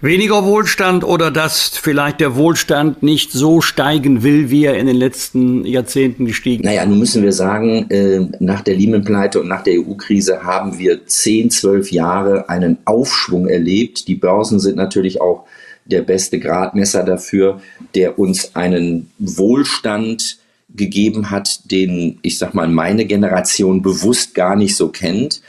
Weniger 0.00 0.44
Wohlstand 0.44 1.02
oder 1.02 1.30
dass 1.30 1.68
vielleicht 1.68 2.20
der 2.20 2.36
Wohlstand 2.36 3.02
nicht 3.02 3.32
so 3.32 3.60
steigen 3.60 4.22
will, 4.22 4.50
wie 4.50 4.64
er 4.64 4.76
in 4.76 4.86
den 4.86 4.96
letzten 4.96 5.64
Jahrzehnten 5.64 6.26
gestiegen 6.26 6.64
ist? 6.64 6.68
Naja, 6.68 6.84
nun 6.84 6.98
müssen 6.98 7.22
wir 7.22 7.32
sagen, 7.32 7.88
äh, 7.90 8.26
nach 8.40 8.60
der 8.60 8.74
Lehman-Pleite 8.76 9.40
und 9.40 9.48
nach 9.48 9.62
der 9.62 9.80
EU-Krise 9.80 10.42
haben 10.42 10.78
wir 10.78 11.06
zehn, 11.06 11.48
zwölf 11.50 11.90
Jahre 11.90 12.48
einen 12.48 12.78
Aufschwung 12.84 13.46
erlebt. 13.46 14.08
Die 14.08 14.16
Börsen 14.16 14.60
sind 14.60 14.76
natürlich 14.76 15.20
auch 15.20 15.46
der 15.86 16.02
beste 16.02 16.38
Gradmesser 16.38 17.04
dafür, 17.04 17.60
der 17.94 18.18
uns 18.18 18.56
einen 18.56 19.10
Wohlstand 19.18 20.38
gegeben 20.74 21.30
hat, 21.30 21.70
den, 21.70 22.18
ich 22.22 22.38
sag 22.38 22.52
mal, 22.52 22.68
meine 22.68 23.04
Generation 23.04 23.80
bewusst 23.80 24.34
gar 24.34 24.56
nicht 24.56 24.76
so 24.76 24.88
kennt. 24.88 25.40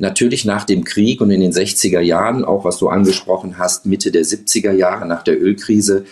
Natürlich 0.00 0.46
nach 0.46 0.64
dem 0.64 0.84
Krieg 0.84 1.20
und 1.20 1.30
in 1.30 1.42
den 1.42 1.52
60er 1.52 2.00
Jahren, 2.00 2.42
auch 2.42 2.64
was 2.64 2.78
du 2.78 2.88
angesprochen 2.88 3.58
hast, 3.58 3.84
Mitte 3.84 4.10
der 4.10 4.24
70er 4.24 4.72
Jahre 4.72 5.06
nach 5.06 5.22
der 5.22 5.38
Ölkrise, 5.38 6.06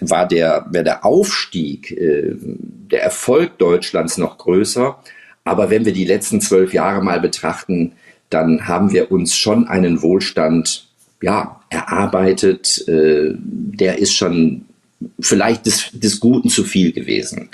war 0.00 0.26
der, 0.26 0.64
war 0.70 0.82
der 0.82 1.04
Aufstieg, 1.04 1.90
äh, 1.90 2.34
der 2.34 3.02
Erfolg 3.02 3.58
Deutschlands 3.58 4.16
noch 4.16 4.38
größer. 4.38 4.98
Aber 5.44 5.68
wenn 5.68 5.84
wir 5.84 5.92
die 5.92 6.06
letzten 6.06 6.40
zwölf 6.40 6.72
Jahre 6.72 7.04
mal 7.04 7.20
betrachten, 7.20 7.92
dann 8.30 8.66
haben 8.68 8.92
wir 8.92 9.12
uns 9.12 9.36
schon 9.36 9.68
einen 9.68 10.00
Wohlstand 10.00 10.88
ja, 11.20 11.60
erarbeitet. 11.68 12.88
Äh, 12.88 13.34
der 13.36 13.98
ist 13.98 14.14
schon 14.14 14.64
vielleicht 15.20 15.66
des, 15.66 15.90
des 15.92 16.20
Guten 16.20 16.48
zu 16.48 16.64
viel 16.64 16.92
gewesen. 16.92 17.50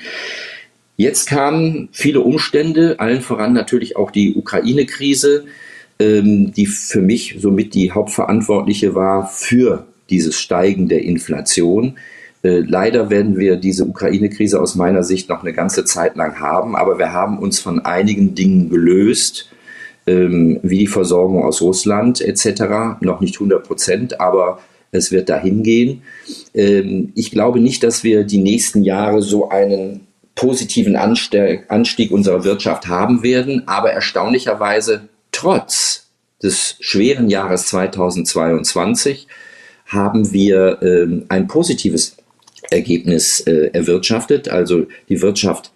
Jetzt 0.96 1.26
kamen 1.26 1.88
viele 1.90 2.20
Umstände, 2.20 3.00
allen 3.00 3.20
voran 3.20 3.52
natürlich 3.52 3.96
auch 3.96 4.12
die 4.12 4.36
Ukraine-Krise, 4.36 5.44
ähm, 5.98 6.52
die 6.52 6.66
für 6.66 7.00
mich 7.00 7.36
somit 7.38 7.74
die 7.74 7.92
Hauptverantwortliche 7.92 8.94
war 8.94 9.26
für 9.28 9.86
dieses 10.10 10.38
Steigen 10.38 10.88
der 10.88 11.02
Inflation. 11.02 11.94
Äh, 12.42 12.60
leider 12.60 13.10
werden 13.10 13.38
wir 13.38 13.56
diese 13.56 13.86
Ukraine-Krise 13.86 14.60
aus 14.60 14.74
meiner 14.74 15.02
Sicht 15.04 15.28
noch 15.28 15.42
eine 15.42 15.52
ganze 15.52 15.84
Zeit 15.84 16.16
lang 16.16 16.40
haben, 16.40 16.76
aber 16.76 16.98
wir 16.98 17.12
haben 17.12 17.38
uns 17.38 17.60
von 17.60 17.80
einigen 17.80 18.34
Dingen 18.34 18.68
gelöst, 18.68 19.50
ähm, 20.06 20.58
wie 20.62 20.78
die 20.78 20.86
Versorgung 20.86 21.44
aus 21.44 21.62
Russland 21.62 22.20
etc. 22.20 23.00
Noch 23.00 23.20
nicht 23.20 23.36
100 23.36 23.64
Prozent, 23.64 24.20
aber 24.20 24.58
es 24.90 25.12
wird 25.12 25.28
dahin 25.28 25.62
gehen. 25.62 26.02
Ähm, 26.54 27.12
ich 27.14 27.30
glaube 27.30 27.60
nicht, 27.60 27.82
dass 27.82 28.02
wir 28.02 28.24
die 28.24 28.42
nächsten 28.42 28.82
Jahre 28.82 29.22
so 29.22 29.48
einen 29.48 30.00
positiven 30.34 30.96
Anstieg 30.96 32.10
unserer 32.10 32.44
Wirtschaft 32.44 32.88
haben 32.88 33.22
werden, 33.22 33.62
aber 33.66 33.92
erstaunlicherweise 33.92 35.08
trotz 35.42 36.06
des 36.40 36.76
schweren 36.78 37.28
Jahres 37.28 37.66
2022 37.66 39.26
haben 39.86 40.32
wir 40.32 40.78
ähm, 40.82 41.24
ein 41.28 41.48
positives 41.48 42.16
Ergebnis 42.70 43.40
äh, 43.40 43.70
erwirtschaftet. 43.72 44.48
Also 44.48 44.86
die 45.08 45.20
Wirtschaft 45.20 45.72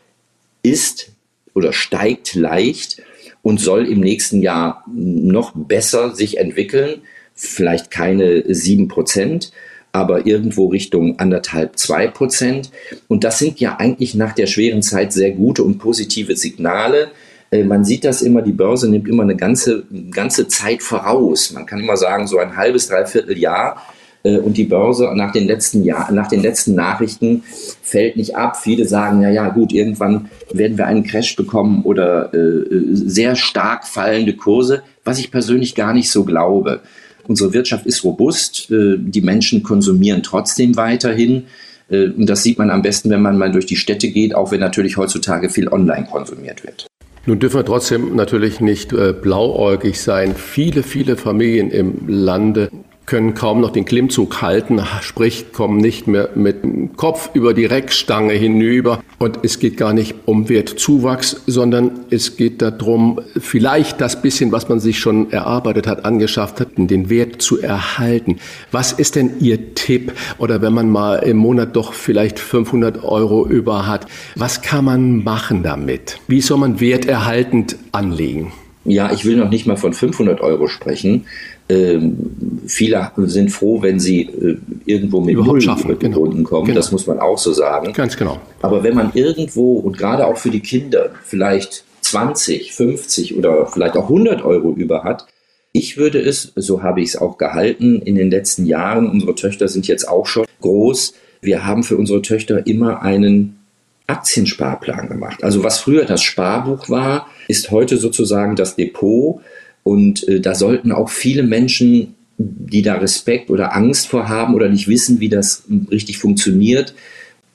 ist 0.63 1.11
oder 1.53 1.73
steigt 1.73 2.37
leicht 2.37 3.03
und 3.43 3.59
soll 3.59 3.89
im 3.89 3.99
nächsten 4.01 4.41
Jahr 4.41 4.85
noch 4.87 5.51
besser 5.53 6.15
sich 6.15 6.39
entwickeln. 6.39 7.03
Vielleicht 7.35 7.91
keine 7.91 8.45
sieben 8.55 8.87
Prozent, 8.87 9.51
aber 9.91 10.27
irgendwo 10.27 10.69
Richtung 10.69 11.19
anderthalb, 11.19 11.77
zwei 11.77 12.07
Prozent. 12.07 12.71
Und 13.09 13.25
das 13.25 13.41
sind 13.41 13.59
ja 13.59 13.81
eigentlich 13.81 14.15
nach 14.15 14.33
der 14.33 14.47
schweren 14.47 14.83
Zeit 14.83 15.13
sehr 15.13 15.33
gute 15.33 15.65
und 15.65 15.79
positive 15.79 16.37
Signale, 16.37 17.07
äh, 17.07 17.26
man 17.53 17.85
sieht 17.85 18.05
das 18.05 18.23
immer, 18.23 18.43
die 18.43 18.53
Börse 18.53 18.91
nimmt 18.91 19.09
immer 19.09 19.23
eine 19.23 19.37
ganze, 19.37 19.85
ganze 20.11 20.49
Zeit 20.49 20.83
voraus. 20.83 21.53
Man 21.53 21.65
kann 21.65 21.81
immer 21.81 21.97
sagen, 21.97 22.27
so 22.27 22.39
ein 22.39 22.57
halbes, 22.57 22.89
dreiviertel 22.89 23.39
Jahr 23.39 23.81
äh, 24.27 24.39
und 24.39 24.57
die 24.57 24.65
Börse 24.65 25.13
nach 25.15 25.33
den 25.33 25.47
letzten 25.47 25.85
Jahr, 25.85 26.11
nach 26.13 26.29
den 26.29 26.43
letzten 26.43 26.75
Nachrichten 26.75 27.45
fällt 27.83 28.17
nicht 28.17 28.37
ab. 28.37 28.57
Viele 28.57 28.87
sagen, 28.87 29.23
ja, 29.23 29.31
ja, 29.31 29.49
gut, 29.49 29.73
irgendwann 29.73 30.29
werden 30.53 30.77
wir 30.77 30.87
einen 30.87 31.05
Crash 31.05 31.37
bekommen 31.37 31.83
oder 31.83 32.35
äh, 32.35 32.65
sehr 32.93 33.37
stark 33.37 33.87
fallende 33.87 34.35
Kurse, 34.35 34.83
was 35.05 35.19
ich 35.19 35.31
persönlich 35.31 35.75
gar 35.75 35.95
nicht 35.95 36.11
so 36.11 36.25
glaube. 36.25 36.81
Unsere 37.29 37.53
Wirtschaft 37.53 37.87
ist 37.87 38.05
robust, 38.05 38.71
äh, 38.71 38.97
die 38.99 39.21
Menschen 39.21 39.63
konsumieren 39.63 40.23
trotzdem 40.23 40.77
weiterhin. 40.77 41.45
Äh, 41.89 42.09
und 42.09 42.27
das 42.27 42.43
sieht 42.43 42.59
man 42.59 42.71
am 42.71 42.83
besten, 42.83 43.11
wenn 43.11 43.23
man 43.23 43.39
mal 43.39 43.53
durch 43.53 43.67
die 43.67 43.77
Städte 43.77 44.09
geht, 44.09 44.35
auch 44.35 44.51
wenn 44.51 44.61
natürlich 44.61 44.97
heutzutage 44.97 45.49
viel 45.49 45.69
online 45.69 46.07
konsumiert 46.11 46.65
wird. 46.65 46.87
Nun 47.27 47.41
dürfen 47.41 47.59
wir 47.59 47.65
trotzdem 47.65 48.15
natürlich 48.15 48.61
nicht 48.61 48.93
äh, 48.93 49.13
blauäugig 49.13 50.01
sein. 50.01 50.37
Viele, 50.37 50.85
viele 50.85 51.17
Familien 51.17 51.73
im 51.73 52.07
Lande 52.07 52.71
können 53.05 53.35
kaum 53.35 53.61
noch 53.61 53.71
den 53.71 53.85
Klimmzug 53.85 54.43
halten, 54.43 54.81
sprich 55.01 55.53
kommen 55.53 55.79
nicht 55.79 56.07
mehr 56.07 56.31
mit 56.35 56.63
dem 56.63 56.97
Kopf 56.97 57.31
über 57.35 57.53
die 57.55 57.65
Reckstange 57.65 58.33
hinüber. 58.33 59.03
Und 59.19 59.39
es 59.43 59.59
geht 59.59 59.79
gar 59.79 59.95
nicht 59.95 60.15
um 60.27 60.49
Wertzuwachs, 60.49 61.43
sondern 61.47 61.91
es 62.11 62.37
geht 62.37 62.61
darum, 62.61 63.21
vielleicht 63.39 64.01
das 64.01 64.21
bisschen, 64.21 64.53
was 64.53 64.69
man 64.69 64.79
sich 64.79 64.99
schon 64.99 65.31
erarbeitet 65.31 65.87
hat, 65.87 66.05
angeschafft 66.05 66.61
hat, 66.61 66.69
den 66.77 67.09
Wert 67.09 67.41
zu 67.41 67.61
erhalten. 67.61 68.39
Was 68.73 68.93
ist 68.93 69.17
denn 69.17 69.41
Ihr 69.41 69.75
Tipp? 69.75 70.13
Oder 70.37 70.61
wenn 70.61 70.75
man 70.75 70.91
mal 70.91 71.17
im 71.17 71.39
Monat 71.39 71.77
doch 71.77 71.95
vielleicht 71.95 72.39
500 72.39 73.05
Euro 73.05 73.47
über 73.47 73.87
hat, 73.87 74.07
was 74.35 74.61
kann 74.61 74.85
man 74.85 75.25
machen 75.25 75.63
damit? 75.63 76.19
Wie 76.29 76.43
soll 76.43 76.59
man 76.59 76.79
werterhaltend 76.81 77.77
anlegen? 77.93 78.53
Ja, 78.85 79.13
ich 79.13 79.25
will 79.25 79.37
noch 79.37 79.51
nicht 79.51 79.67
mal 79.67 79.77
von 79.77 79.93
500 79.93 80.41
Euro 80.43 80.69
sprechen. 80.69 81.25
Ähm, 81.69 82.63
viele 82.67 83.11
sind 83.25 83.51
froh, 83.51 83.83
wenn 83.83 83.99
sie 83.99 84.23
äh, 84.23 84.57
irgendwo 84.85 85.21
mit 85.21 85.37
Null 85.37 85.61
schaffen, 85.61 85.99
genau. 85.99 86.21
kommen. 86.21 86.45
Genau. 86.45 86.75
Das 86.75 86.93
muss 86.93 87.07
man 87.07 87.19
auch 87.19 87.39
so 87.39 87.53
sagen. 87.53 87.93
Ganz 87.93 88.17
genau. 88.17 88.39
Aber 88.63 88.85
wenn 88.85 88.95
man 88.95 89.11
irgendwo 89.15 89.75
und 89.79 89.99
gerade 89.99 90.27
auch 90.27 90.37
für 90.37 90.51
die 90.51 90.61
Kinder 90.61 91.11
vielleicht 91.25 91.85
20, 92.03 92.73
50 92.73 93.37
oder 93.37 93.67
vielleicht 93.67 93.97
auch 93.97 94.05
100 94.05 94.45
Euro 94.45 94.73
über 94.73 95.03
hat, 95.03 95.27
ich 95.73 95.97
würde 95.97 96.21
es, 96.21 96.53
so 96.55 96.83
habe 96.83 97.01
ich 97.01 97.11
es 97.11 97.17
auch 97.17 97.37
gehalten 97.37 98.01
in 98.01 98.15
den 98.15 98.31
letzten 98.31 98.65
Jahren, 98.65 99.11
unsere 99.11 99.35
Töchter 99.35 99.69
sind 99.69 99.89
jetzt 99.89 100.09
auch 100.09 100.27
schon 100.27 100.47
groß, 100.61 101.15
wir 101.43 101.67
haben 101.67 101.83
für 101.83 101.97
unsere 101.97 102.23
Töchter 102.23 102.67
immer 102.67 103.03
einen 103.03 103.59
Aktiensparplan 104.07 105.09
gemacht. 105.09 105.43
Also 105.43 105.65
was 105.65 105.79
früher 105.79 106.05
das 106.05 106.23
Sparbuch 106.23 106.89
war, 106.89 107.27
ist 107.49 107.71
heute 107.71 107.97
sozusagen 107.97 108.57
das 108.57 108.77
Depot 108.77 109.41
und 109.87 110.27
äh, 110.27 110.41
da 110.41 110.57
sollten 110.57 110.91
auch 110.91 111.11
viele 111.11 111.45
Menschen, 111.45 112.17
die 112.39 112.83
da 112.83 112.97
Respekt 112.97 113.51
oder 113.51 113.77
Angst 113.77 114.09
vor 114.09 114.29
haben 114.29 114.57
oder 114.57 114.69
nicht 114.69 114.89
wissen, 114.89 115.21
wie 115.21 115.29
das 115.29 115.63
richtig 115.93 116.19
funktioniert, 116.19 116.93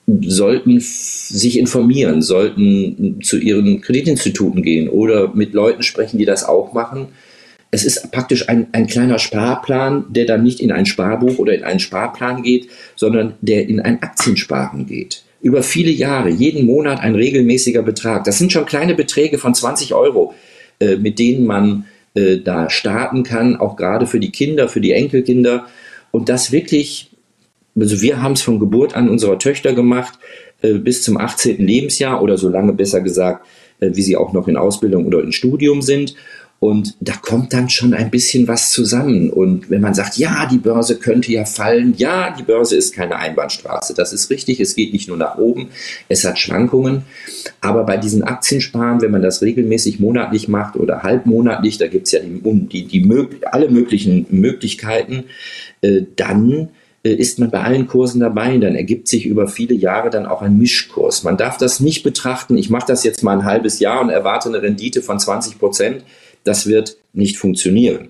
sollten 0.06 0.78
sich 0.80 1.58
informieren, 1.58 2.22
sollten 2.22 3.20
zu 3.22 3.36
ihren 3.36 3.82
Kreditinstituten 3.82 4.62
gehen 4.62 4.88
oder 4.88 5.34
mit 5.34 5.52
Leuten 5.52 5.82
sprechen, 5.82 6.16
die 6.16 6.24
das 6.24 6.42
auch 6.42 6.72
machen. 6.72 7.08
Es 7.70 7.84
ist 7.84 8.10
praktisch 8.12 8.48
ein, 8.48 8.68
ein 8.72 8.86
kleiner 8.86 9.18
Sparplan, 9.18 10.06
der 10.08 10.24
dann 10.24 10.42
nicht 10.42 10.60
in 10.60 10.72
ein 10.72 10.86
Sparbuch 10.86 11.36
oder 11.38 11.54
in 11.54 11.64
einen 11.64 11.80
Sparplan 11.80 12.42
geht, 12.42 12.68
sondern 12.96 13.34
der 13.42 13.68
in 13.68 13.78
ein 13.78 14.02
Aktiensparen 14.02 14.86
geht. 14.86 15.22
Über 15.42 15.62
viele 15.62 15.90
Jahre, 15.90 16.30
jeden 16.30 16.64
Monat 16.64 16.98
ein 17.00 17.14
regelmäßiger 17.14 17.82
Betrag. 17.82 18.24
Das 18.24 18.38
sind 18.38 18.52
schon 18.52 18.64
kleine 18.64 18.94
Beträge 18.94 19.36
von 19.36 19.54
20 19.54 19.92
Euro, 19.92 20.32
äh, 20.80 20.96
mit 20.96 21.18
denen 21.18 21.44
man 21.44 21.84
äh, 22.14 22.38
da 22.38 22.70
starten 22.70 23.22
kann, 23.22 23.56
auch 23.56 23.76
gerade 23.76 24.06
für 24.06 24.20
die 24.20 24.30
Kinder, 24.30 24.68
für 24.68 24.80
die 24.80 24.92
Enkelkinder. 24.92 25.66
Und 26.10 26.28
das 26.28 26.52
wirklich, 26.52 27.10
also 27.78 28.00
wir 28.02 28.22
haben 28.22 28.32
es 28.32 28.42
von 28.42 28.58
Geburt 28.58 28.94
an 28.94 29.08
unserer 29.08 29.38
Töchter 29.38 29.74
gemacht, 29.74 30.18
äh, 30.62 30.74
bis 30.74 31.02
zum 31.02 31.16
18. 31.16 31.64
Lebensjahr 31.66 32.22
oder 32.22 32.38
so 32.38 32.48
lange 32.48 32.72
besser 32.72 33.00
gesagt, 33.00 33.46
äh, 33.80 33.90
wie 33.94 34.02
sie 34.02 34.16
auch 34.16 34.32
noch 34.32 34.48
in 34.48 34.56
Ausbildung 34.56 35.06
oder 35.06 35.22
in 35.22 35.32
Studium 35.32 35.82
sind. 35.82 36.14
Und 36.62 36.94
da 37.00 37.14
kommt 37.14 37.52
dann 37.52 37.68
schon 37.68 37.92
ein 37.92 38.08
bisschen 38.08 38.46
was 38.46 38.70
zusammen. 38.70 39.30
Und 39.30 39.68
wenn 39.68 39.80
man 39.80 39.94
sagt, 39.94 40.16
ja, 40.16 40.46
die 40.46 40.58
Börse 40.58 40.96
könnte 40.96 41.32
ja 41.32 41.44
fallen, 41.44 41.94
ja, 41.96 42.32
die 42.38 42.44
Börse 42.44 42.76
ist 42.76 42.94
keine 42.94 43.16
Einbahnstraße. 43.16 43.94
Das 43.94 44.12
ist 44.12 44.30
richtig. 44.30 44.60
Es 44.60 44.76
geht 44.76 44.92
nicht 44.92 45.08
nur 45.08 45.16
nach 45.16 45.38
oben. 45.38 45.70
Es 46.08 46.24
hat 46.24 46.38
Schwankungen. 46.38 47.02
Aber 47.60 47.82
bei 47.82 47.96
diesen 47.96 48.22
Aktiensparen, 48.22 49.02
wenn 49.02 49.10
man 49.10 49.22
das 49.22 49.42
regelmäßig 49.42 49.98
monatlich 49.98 50.46
macht 50.46 50.76
oder 50.76 51.02
halbmonatlich, 51.02 51.78
da 51.78 51.88
gibt 51.88 52.06
es 52.06 52.12
ja 52.12 52.20
die, 52.20 52.68
die, 52.68 52.86
die, 52.86 53.28
alle 53.50 53.68
möglichen 53.68 54.26
Möglichkeiten, 54.30 55.24
äh, 55.80 56.02
dann 56.14 56.68
äh, 57.02 57.10
ist 57.10 57.40
man 57.40 57.50
bei 57.50 57.60
allen 57.60 57.88
Kursen 57.88 58.20
dabei, 58.20 58.56
dann 58.58 58.76
ergibt 58.76 59.08
sich 59.08 59.26
über 59.26 59.48
viele 59.48 59.74
Jahre 59.74 60.10
dann 60.10 60.26
auch 60.26 60.42
ein 60.42 60.58
Mischkurs. 60.58 61.24
Man 61.24 61.36
darf 61.36 61.58
das 61.58 61.80
nicht 61.80 62.04
betrachten, 62.04 62.56
ich 62.56 62.70
mache 62.70 62.86
das 62.86 63.02
jetzt 63.02 63.24
mal 63.24 63.36
ein 63.36 63.44
halbes 63.44 63.80
Jahr 63.80 64.00
und 64.00 64.10
erwarte 64.10 64.48
eine 64.48 64.62
Rendite 64.62 65.02
von 65.02 65.18
20 65.18 65.58
Prozent. 65.58 66.04
Das 66.44 66.66
wird 66.66 66.96
nicht 67.12 67.38
funktionieren. 67.38 68.08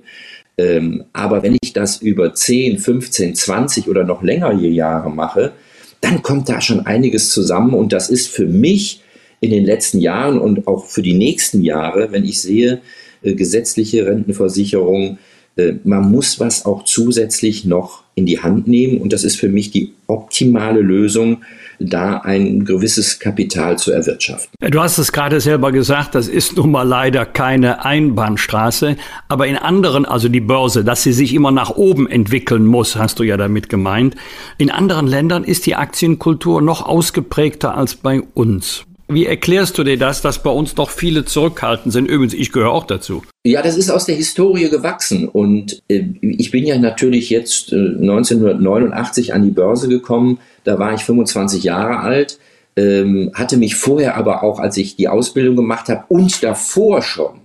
Ähm, 0.59 1.05
aber 1.13 1.43
wenn 1.43 1.57
ich 1.63 1.73
das 1.73 2.03
über 2.03 2.35
10, 2.35 2.79
15, 2.79 3.35
20 3.35 3.89
oder 3.89 4.05
noch 4.05 4.23
längere 4.23 4.55
Jahre 4.55 5.11
mache, 5.11 5.53
dann 6.01 6.23
kommt 6.23 6.49
da 6.49 6.61
schon 6.61 6.81
einiges 6.87 7.31
zusammen 7.31 7.75
und 7.75 7.93
das 7.93 8.11
ist 8.11 8.29
für 8.29 8.47
mich 8.47 9.01
in 9.41 9.51
den 9.51 9.65
letzten 9.65 9.99
Jahren 9.99 10.39
und 10.39 10.67
auch 10.67 10.87
für 10.87 11.03
die 11.03 11.15
nächsten 11.15 11.63
Jahre, 11.63 12.13
wenn 12.13 12.25
ich 12.25 12.41
sehe, 12.41 12.81
äh, 13.23 13.35
gesetzliche 13.35 14.07
Rentenversicherung, 14.07 15.19
äh, 15.57 15.75
man 15.85 16.11
muss 16.11 16.39
was 16.39 16.67
auch 16.67 16.85
zusätzlich 16.85 17.65
noch 17.65 18.03
in 18.15 18.27
die 18.27 18.41
Hand 18.41 18.69
nehmen 18.69 19.01
und 19.01 19.13
das 19.13 19.25
ist 19.25 19.37
für 19.37 19.49
mich 19.49 19.71
die 19.71 19.93
optimale 20.07 20.81
Lösung, 20.81 21.43
da 21.85 22.19
ein 22.19 22.65
gewisses 22.65 23.19
Kapital 23.19 23.79
zu 23.79 23.93
erwirtschaften. 23.93 24.51
Du 24.71 24.81
hast 24.81 24.99
es 24.99 25.13
gerade 25.13 25.41
selber 25.41 25.73
gesagt, 25.73 26.15
das 26.15 26.29
ist 26.29 26.57
nun 26.57 26.71
mal 26.71 26.87
leider 26.87 27.27
keine 27.27 27.85
Einbahnstraße, 27.85 28.97
aber 29.29 29.47
in 29.47 29.57
anderen, 29.57 30.05
also 30.05 30.29
die 30.29 30.41
Börse, 30.41 30.85
dass 30.85 31.03
sie 31.03 31.13
sich 31.13 31.35
immer 31.35 31.51
nach 31.51 31.71
oben 31.71 32.09
entwickeln 32.09 32.67
muss, 32.67 32.97
hast 32.97 33.19
du 33.19 33.23
ja 33.23 33.37
damit 33.37 33.69
gemeint. 33.69 34.17
In 34.59 34.71
anderen 34.71 35.07
Ländern 35.07 35.45
ist 35.45 35.67
die 35.67 35.77
Aktienkultur 35.77 36.63
noch 36.63 36.87
ausgeprägter 36.87 37.77
als 37.77 37.95
bei 37.97 38.23
uns. 38.35 38.85
Wie 39.15 39.27
erklärst 39.27 39.77
du 39.79 39.85
dir 39.85 39.99
das, 39.99 40.23
dass 40.23 40.43
bei 40.43 40.51
uns 40.51 40.75
doch 40.75 40.91
viele 40.91 41.25
zurückhaltend 41.25 41.93
sind? 41.93 42.07
Übrigens, 42.07 42.35
ich 42.35 42.53
gehöre 42.53 42.73
auch 42.73 42.87
dazu. 42.87 43.23
Ja, 43.45 43.63
das 43.63 43.77
ist 43.77 43.91
aus 43.91 44.07
der 44.07 44.15
Historie 44.15 44.69
gewachsen. 44.69 45.29
Und 45.29 45.83
äh, 45.89 46.03
ich 46.21 46.51
bin 46.51 46.65
ja 46.65 46.79
natürlich 46.79 47.31
jetzt 47.31 47.73
äh, 47.73 47.77
1989 47.77 49.35
an 49.35 49.45
die 49.45 49.51
Börse 49.51 49.89
gekommen. 49.89 50.39
Da 50.65 50.79
war 50.79 50.95
ich 50.95 51.03
25 51.03 51.65
Jahre 51.65 52.01
alt, 52.01 52.39
ähm, 52.77 53.31
hatte 53.35 53.57
mich 53.57 53.75
vorher 53.75 54.17
aber 54.17 54.43
auch, 54.43 54.59
als 54.59 54.77
ich 54.77 54.97
die 54.97 55.09
Ausbildung 55.09 55.57
gemacht 55.57 55.89
habe 55.89 56.05
und 56.09 56.43
davor 56.43 57.03
schon 57.03 57.41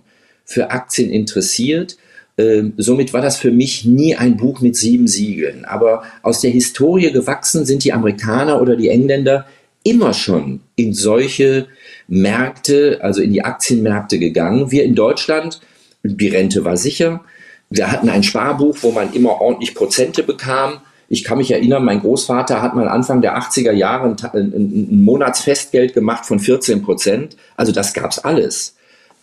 für 0.46 0.72
Aktien 0.72 1.10
interessiert. 1.10 1.98
Ähm, 2.38 2.74
somit 2.78 3.14
war 3.14 3.22
das 3.22 3.38
für 3.38 3.52
mich 3.52 3.84
nie 3.84 4.16
ein 4.16 4.38
Buch 4.38 4.62
mit 4.62 4.76
sieben 4.76 5.08
Siegeln. 5.08 5.66
Aber 5.66 6.04
aus 6.22 6.42
der 6.42 6.52
Historie 6.52 7.12
gewachsen 7.12 7.66
sind 7.66 7.84
die 7.84 7.94
Amerikaner 7.94 8.62
oder 8.62 8.76
die 8.76 8.90
Engländer 8.90 9.46
immer 9.84 10.14
schon 10.14 10.62
in 10.78 10.94
solche 10.94 11.68
Märkte, 12.08 13.00
also 13.02 13.22
in 13.22 13.34
die 13.34 13.44
Aktienmärkte 13.44 14.20
gegangen. 14.20 14.72
Wir 14.72 14.84
in 14.84 14.96
Deutschland, 14.96 15.60
die 16.04 16.30
Rente 16.30 16.64
war 16.64 16.78
sicher. 16.78 17.26
Wir 17.70 17.92
hatten 17.92 18.10
ein 18.10 18.24
Sparbuch, 18.24 18.78
wo 18.82 18.92
man 18.92 19.12
immer 19.14 19.42
ordentlich 19.42 19.76
Prozente 19.76 20.24
bekam. 20.24 20.80
Ich 21.10 21.24
kann 21.24 21.40
mich 21.40 21.52
erinnern, 21.52 21.84
mein 21.84 22.02
Großvater 22.02 22.62
hat 22.62 22.76
mal 22.76 22.88
Anfang 22.88 23.22
der 23.22 23.38
80er 23.38 23.72
Jahre 23.72 24.16
ein, 24.34 24.54
ein, 24.54 25.02
Monatsfestgeld 25.02 25.94
gemacht 25.94 26.26
von 26.26 26.40
14 26.40 26.84
Prozent. 26.84 27.36
Also 27.56 27.72
das 27.72 27.94
gab's 27.94 28.20
alles. 28.20 28.76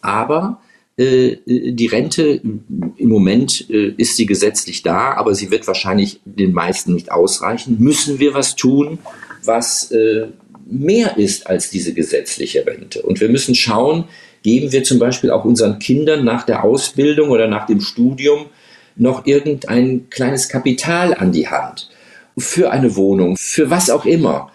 Aber 0.03 0.61
äh, 0.97 1.37
die 1.47 1.87
Rente 1.87 2.41
im 2.97 3.09
Moment 3.09 3.71
äh, 3.71 3.95
ist 3.97 4.17
sie 4.17 4.27
gesetzlich 4.27 4.83
da, 4.83 5.13
aber 5.15 5.35
sie 5.35 5.51
wird 5.51 5.67
wahrscheinlich 5.67 6.21
den 6.25 6.53
meisten 6.53 6.95
nicht 6.95 7.13
ausreichen. 7.13 7.77
Müssen 7.79 8.19
wir 8.19 8.35
was 8.35 8.57
tun, 8.57 8.99
was 9.45 9.91
äh, 9.93 10.29
mehr 10.67 11.17
ist 11.17 11.47
als 11.47 11.71
diese 11.71 11.95
gesetzliche 11.95 12.67
Rente. 12.67 13.03
Und 13.03 13.21
wir 13.21 13.29
müssen 13.29 13.55
schauen, 13.55 14.05
geben 14.43 14.73
wir 14.73 14.85
zum 14.85 14.99
Beispiel 14.99 15.31
auch 15.31 15.45
unseren 15.45 15.79
Kindern 15.79 16.25
nach 16.25 16.45
der 16.45 16.65
Ausbildung 16.65 17.31
oder 17.31 17.49
nach 17.49 17.67
dem 17.67 17.81
Studium 17.81 18.47
noch 18.97 19.27
irgendein 19.27 20.09
kleines 20.11 20.49
Kapital 20.49 21.15
an 21.15 21.33
die 21.33 21.49
Hand 21.49 21.91
für 22.39 22.71
eine 22.71 22.97
Wohnung, 22.97 23.37
für 23.37 23.71
was 23.71 23.91
auch 23.91 24.05
immer. 24.05 24.51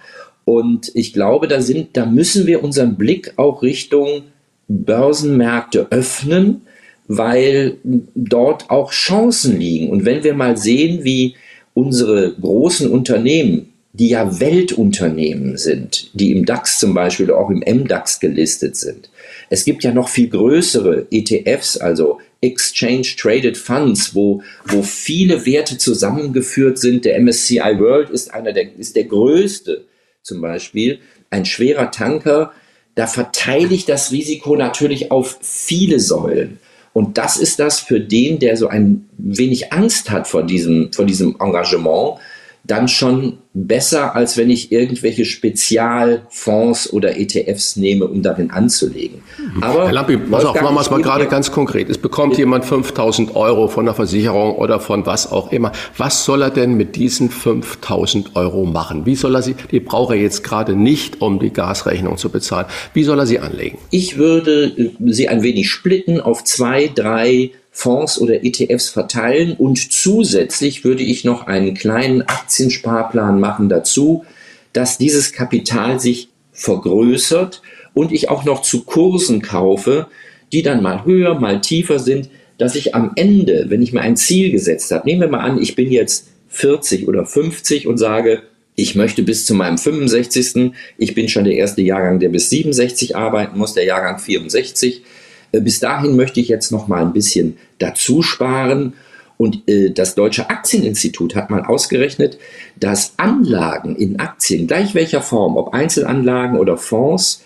Und 0.46 0.92
ich 0.96 1.14
glaube, 1.14 1.48
da 1.48 1.62
sind, 1.62 1.96
da 1.98 2.06
müssen 2.06 2.48
wir 2.48 2.64
unseren 2.64 2.98
Blick 2.98 3.34
auch 3.38 3.62
Richtung 3.62 4.24
Börsenmärkte 4.68 5.88
öffnen, 5.92 6.62
weil 7.08 7.78
dort 7.84 8.70
auch 8.70 8.92
Chancen 8.92 9.60
liegen. 9.60 9.90
Und 9.90 10.06
wenn 10.06 10.24
wir 10.24 10.34
mal 10.34 10.58
sehen, 10.58 11.04
wie 11.04 11.36
unsere 11.74 12.34
großen 12.34 12.90
Unternehmen 12.90 13.69
die 13.94 14.10
ja 14.10 14.40
Weltunternehmen 14.40 15.58
sind, 15.58 16.12
die 16.14 16.32
im 16.32 16.46
DAX 16.46 16.80
zum 16.80 16.94
Beispiel 16.94 17.26
oder 17.30 17.40
auch 17.40 17.50
im 17.50 17.64
MDAX 17.66 18.20
gelistet 18.20 18.76
sind. 18.76 19.10
Es 19.50 19.66
gibt 19.66 19.84
ja 19.84 19.92
noch 19.92 20.10
viel 20.10 20.30
größere 20.30 21.08
ETFs, 21.10 21.78
also 21.78 22.20
Exchange 22.42 23.16
Traded 23.18 23.58
Funds, 23.58 24.14
wo, 24.14 24.42
wo 24.66 24.84
viele 24.84 25.46
Werte 25.46 25.78
zusammengeführt 25.78 26.78
sind. 26.78 27.04
Der 27.04 27.20
MSCI 27.20 27.80
World 27.80 28.12
ist 28.12 28.34
einer 28.34 28.54
der, 28.54 28.78
ist 28.78 28.96
der 28.96 29.06
größte 29.06 29.86
zum 30.22 30.40
Beispiel. 30.40 31.00
Ein 31.32 31.46
schwerer 31.46 31.92
Tanker. 31.92 32.54
Da 32.96 33.08
verteile 33.08 33.74
ich 33.74 33.86
das 33.86 34.12
Risiko 34.12 34.56
natürlich 34.56 35.12
auf 35.12 35.40
viele 35.42 36.00
Säulen. 36.00 36.60
Und 36.94 37.18
das 37.18 37.38
ist 37.38 37.60
das 37.60 37.80
für 37.80 38.00
den, 38.00 38.40
der 38.40 38.58
so 38.58 38.68
ein 38.68 39.10
wenig 39.18 39.74
Angst 39.74 40.10
hat 40.10 40.28
vor 40.28 40.44
diesem, 40.44 40.92
vor 40.92 41.06
diesem 41.06 41.36
Engagement, 41.40 42.20
dann 42.64 42.88
schon 42.88 43.40
besser, 43.54 44.16
als 44.16 44.38
wenn 44.38 44.50
ich 44.50 44.72
irgendwelche 44.72 45.26
Spezialfonds 45.26 46.94
oder 46.94 47.18
ETFs 47.20 47.76
nehme, 47.76 48.06
um 48.06 48.22
darin 48.22 48.52
anzulegen. 48.52 49.22
Mhm. 49.38 49.64
Aber 49.64 49.86
Herr 49.86 49.94
Lampi, 49.94 50.18
pass 50.18 50.46
auf, 50.46 50.62
machen 50.62 50.76
wir 50.76 50.82
es 50.82 50.92
mal 50.92 51.02
gerade 51.02 51.26
ganz 51.26 51.52
konkret. 51.52 51.90
Es 51.90 51.98
bekommt 51.98 52.38
jemand 52.38 52.66
5000 52.66 53.36
Euro 53.36 53.68
von 53.68 53.86
der 53.86 53.96
Versicherung 53.96 54.56
oder 54.56 54.80
von 54.80 55.06
was 55.06 55.32
auch 55.32 55.52
immer. 55.52 55.72
Was 55.98 56.26
soll 56.26 56.44
er 56.44 56.52
denn 56.52 56.76
mit 56.76 56.96
diesen 56.96 57.30
5000 57.30 58.36
Euro 58.36 58.66
machen? 58.66 59.06
Wie 59.06 59.16
soll 59.16 59.36
er 59.36 59.42
sie, 59.42 59.56
die 59.72 59.80
braucht 59.80 60.12
er 60.12 60.22
jetzt 60.22 60.44
gerade 60.44 60.76
nicht, 60.76 61.22
um 61.22 61.40
die 61.40 61.52
Gasrechnung 61.52 62.18
zu 62.18 62.30
bezahlen. 62.30 62.68
Wie 62.94 63.04
soll 63.04 63.20
er 63.20 63.26
sie 63.26 63.40
anlegen? 63.40 63.78
Ich 63.92 64.18
würde 64.18 64.94
sie 65.08 65.28
ein 65.28 65.44
wenig 65.44 65.70
splitten 65.70 66.22
auf 66.22 66.44
zwei, 66.44 66.90
drei 66.94 67.52
Fonds 67.80 68.20
oder 68.20 68.44
ETFs 68.44 68.90
verteilen 68.90 69.54
und 69.54 69.94
zusätzlich 69.94 70.84
würde 70.84 71.02
ich 71.02 71.24
noch 71.24 71.48
einen 71.48 71.76
kleinen 71.76 72.24
Aktiensparplan 72.24 73.40
machen 73.40 73.70
dazu, 73.70 74.26
dass 74.74 74.98
dieses 74.98 75.32
Kapital 75.32 75.98
sich 75.98 76.28
vergrößert 76.52 77.62
und 77.94 78.12
ich 78.12 78.28
auch 78.28 78.44
noch 78.44 78.64
zu 78.64 78.84
Kursen 78.84 79.42
kaufe, 79.42 80.08
die 80.52 80.62
dann 80.62 80.84
mal 80.84 81.06
höher, 81.06 81.40
mal 81.40 81.62
tiefer 81.62 82.00
sind, 82.00 82.30
dass 82.58 82.76
ich 82.76 82.96
am 82.96 83.14
Ende, 83.16 83.68
wenn 83.70 83.82
ich 83.82 83.94
mir 83.94 84.02
ein 84.02 84.18
Ziel 84.18 84.52
gesetzt 84.52 84.92
habe, 84.92 85.08
nehmen 85.08 85.22
wir 85.22 85.30
mal 85.30 85.40
an, 85.40 85.62
ich 85.62 85.76
bin 85.76 85.90
jetzt 85.90 86.28
40 86.50 87.08
oder 87.08 87.26
50 87.26 87.88
und 87.88 87.98
sage, 87.98 88.44
ich 88.76 88.96
möchte 88.96 89.24
bis 89.24 89.46
zu 89.46 89.54
meinem 89.54 89.78
65. 89.78 90.74
Ich 90.98 91.16
bin 91.16 91.30
schon 91.30 91.46
der 91.46 91.56
erste 91.56 91.82
Jahrgang, 91.82 92.20
der 92.20 92.30
bis 92.30 92.50
67 92.50 93.16
arbeiten 93.16 93.58
muss, 93.58 93.74
der 93.74 93.86
Jahrgang 93.86 94.20
64. 94.20 95.02
Äh, 95.52 95.62
bis 95.62 95.80
dahin 95.80 96.16
möchte 96.16 96.40
ich 96.40 96.48
jetzt 96.48 96.72
noch 96.72 96.88
mal 96.88 97.04
ein 97.04 97.14
bisschen 97.14 97.58
dazu 97.78 98.22
sparen. 98.22 98.94
Und 99.38 99.70
äh, 99.70 99.92
das 99.92 100.16
Deutsche 100.16 100.50
Aktieninstitut 100.50 101.36
hat 101.36 101.50
mal 101.50 101.64
ausgerechnet, 101.64 102.38
dass 102.78 103.14
Anlagen 103.18 103.96
in 103.96 104.20
Aktien, 104.20 104.68
gleich 104.68 104.96
welcher 104.96 105.22
Form, 105.22 105.56
ob 105.56 105.74
Einzelanlagen 105.74 106.58
oder 106.58 106.78
Fonds, 106.78 107.44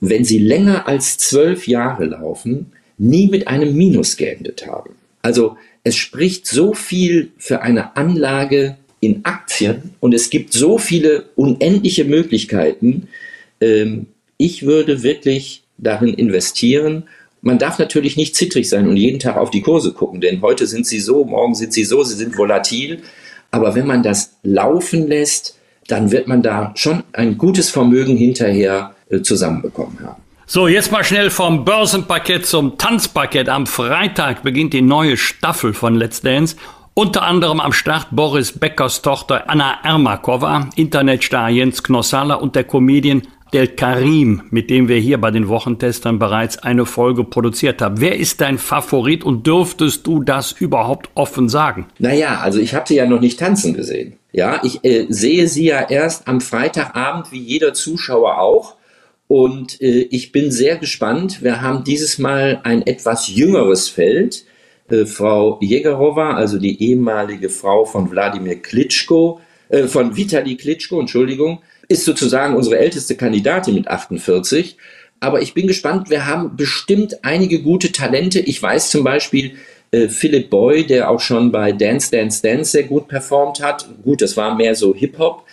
wenn 0.00 0.24
sie 0.24 0.38
länger 0.38 0.86
als 0.88 1.18
zwölf 1.18 1.66
Jahre 1.66 2.04
laufen, 2.04 2.72
nie 2.98 3.28
mit 3.28 3.48
einem 3.48 3.76
Minus 3.76 4.16
geendet 4.16 4.66
haben. 4.66 4.90
Also 5.22 5.56
es 5.84 5.96
spricht 5.96 6.46
so 6.46 6.74
viel 6.74 7.32
für 7.38 7.62
eine 7.62 7.96
Anlage 7.96 8.76
in 9.00 9.24
Aktien 9.24 9.94
und 9.98 10.14
es 10.14 10.30
gibt 10.30 10.52
so 10.52 10.78
viele 10.78 11.24
unendliche 11.34 12.04
Möglichkeiten. 12.04 13.08
Ähm, 13.60 14.06
ich 14.36 14.64
würde 14.64 15.02
wirklich 15.02 15.64
darin 15.78 16.14
investieren 16.14 17.04
man 17.42 17.58
darf 17.58 17.78
natürlich 17.78 18.16
nicht 18.16 18.34
zittrig 18.36 18.68
sein 18.68 18.88
und 18.88 18.96
jeden 18.96 19.18
Tag 19.18 19.36
auf 19.36 19.50
die 19.50 19.62
Kurse 19.62 19.92
gucken, 19.92 20.20
denn 20.20 20.40
heute 20.40 20.66
sind 20.66 20.86
sie 20.86 21.00
so, 21.00 21.24
morgen 21.24 21.54
sind 21.54 21.72
sie 21.72 21.84
so, 21.84 22.02
sie 22.02 22.14
sind 22.14 22.38
volatil. 22.38 23.02
Aber 23.50 23.74
wenn 23.74 23.86
man 23.86 24.02
das 24.02 24.36
laufen 24.42 25.06
lässt, 25.08 25.58
dann 25.88 26.10
wird 26.10 26.28
man 26.28 26.42
da 26.42 26.72
schon 26.76 27.02
ein 27.12 27.36
gutes 27.36 27.68
Vermögen 27.68 28.16
hinterher 28.16 28.94
äh, 29.10 29.20
zusammenbekommen 29.20 29.98
haben. 30.00 30.22
So, 30.46 30.68
jetzt 30.68 30.92
mal 30.92 31.04
schnell 31.04 31.30
vom 31.30 31.64
Börsenparkett 31.64 32.46
zum 32.46 32.78
Tanzparkett. 32.78 33.48
Am 33.48 33.66
Freitag 33.66 34.42
beginnt 34.42 34.72
die 34.72 34.82
neue 34.82 35.16
Staffel 35.16 35.74
von 35.74 35.94
Let's 35.96 36.20
Dance. 36.20 36.56
Unter 36.94 37.22
anderem 37.22 37.58
am 37.58 37.72
Start 37.72 38.08
Boris 38.10 38.52
Beckers 38.52 39.02
Tochter 39.02 39.48
Anna 39.48 39.78
Ermakova, 39.82 40.68
Internetstar 40.76 41.48
Jens 41.48 41.82
Knossalla 41.82 42.34
und 42.34 42.54
der 42.54 42.64
Comedian 42.64 43.22
Abdel 43.52 43.68
Karim, 43.68 44.44
mit 44.48 44.70
dem 44.70 44.88
wir 44.88 44.96
hier 44.96 45.20
bei 45.20 45.30
den 45.30 45.46
Wochentestern 45.46 46.18
bereits 46.18 46.56
eine 46.56 46.86
Folge 46.86 47.22
produziert 47.22 47.82
haben. 47.82 48.00
Wer 48.00 48.16
ist 48.16 48.40
dein 48.40 48.56
Favorit 48.56 49.24
und 49.24 49.46
dürftest 49.46 50.06
du 50.06 50.22
das 50.22 50.52
überhaupt 50.52 51.10
offen 51.14 51.50
sagen? 51.50 51.84
Naja, 51.98 52.40
also 52.40 52.58
ich 52.58 52.74
habe 52.74 52.88
sie 52.88 52.94
ja 52.94 53.04
noch 53.04 53.20
nicht 53.20 53.38
tanzen 53.38 53.74
gesehen. 53.74 54.14
Ja, 54.32 54.62
ich 54.64 54.82
äh, 54.86 55.04
sehe 55.10 55.48
sie 55.48 55.66
ja 55.66 55.82
erst 55.86 56.28
am 56.28 56.40
Freitagabend, 56.40 57.30
wie 57.30 57.40
jeder 57.40 57.74
Zuschauer 57.74 58.38
auch. 58.38 58.76
Und 59.28 59.82
äh, 59.82 60.00
ich 60.10 60.32
bin 60.32 60.50
sehr 60.50 60.78
gespannt. 60.78 61.42
Wir 61.42 61.60
haben 61.60 61.84
dieses 61.84 62.16
Mal 62.18 62.62
ein 62.64 62.80
etwas 62.86 63.28
jüngeres 63.28 63.86
Feld. 63.90 64.46
Äh, 64.88 65.04
Frau 65.04 65.58
Jägerowa, 65.60 66.32
also 66.32 66.58
die 66.58 66.82
ehemalige 66.82 67.50
Frau 67.50 67.84
von 67.84 68.10
Wladimir 68.10 68.62
Klitschko, 68.62 69.42
äh, 69.68 69.88
von 69.88 70.16
Vitali 70.16 70.56
Klitschko, 70.56 71.00
Entschuldigung, 71.00 71.58
ist 71.92 72.04
sozusagen 72.04 72.56
unsere 72.56 72.78
älteste 72.78 73.14
Kandidatin 73.14 73.74
mit 73.74 73.88
48. 73.88 74.76
Aber 75.20 75.40
ich 75.40 75.54
bin 75.54 75.68
gespannt, 75.68 76.10
wir 76.10 76.26
haben 76.26 76.56
bestimmt 76.56 77.24
einige 77.24 77.62
gute 77.62 77.92
Talente. 77.92 78.40
Ich 78.40 78.60
weiß 78.60 78.90
zum 78.90 79.04
Beispiel, 79.04 79.52
äh, 79.92 80.08
Philip 80.08 80.50
Boy, 80.50 80.84
der 80.84 81.10
auch 81.10 81.20
schon 81.20 81.52
bei 81.52 81.70
Dance 81.70 82.10
Dance 82.10 82.42
Dance 82.42 82.72
sehr 82.72 82.84
gut 82.84 83.06
performt 83.06 83.62
hat. 83.62 83.86
Gut, 84.02 84.20
das 84.20 84.36
war 84.36 84.56
mehr 84.56 84.74
so 84.74 84.94
Hip-Hop. 84.94 85.44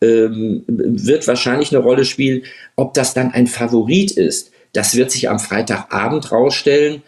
Ähm, 0.00 0.62
wird 0.68 1.26
wahrscheinlich 1.26 1.74
eine 1.74 1.82
Rolle 1.82 2.04
spielen. 2.04 2.42
Ob 2.76 2.94
das 2.94 3.14
dann 3.14 3.32
ein 3.32 3.46
Favorit 3.46 4.12
ist, 4.12 4.52
das 4.72 4.94
wird 4.94 5.10
sich 5.10 5.28
am 5.28 5.38
Freitagabend 5.38 6.30
rausstellen. 6.30 7.02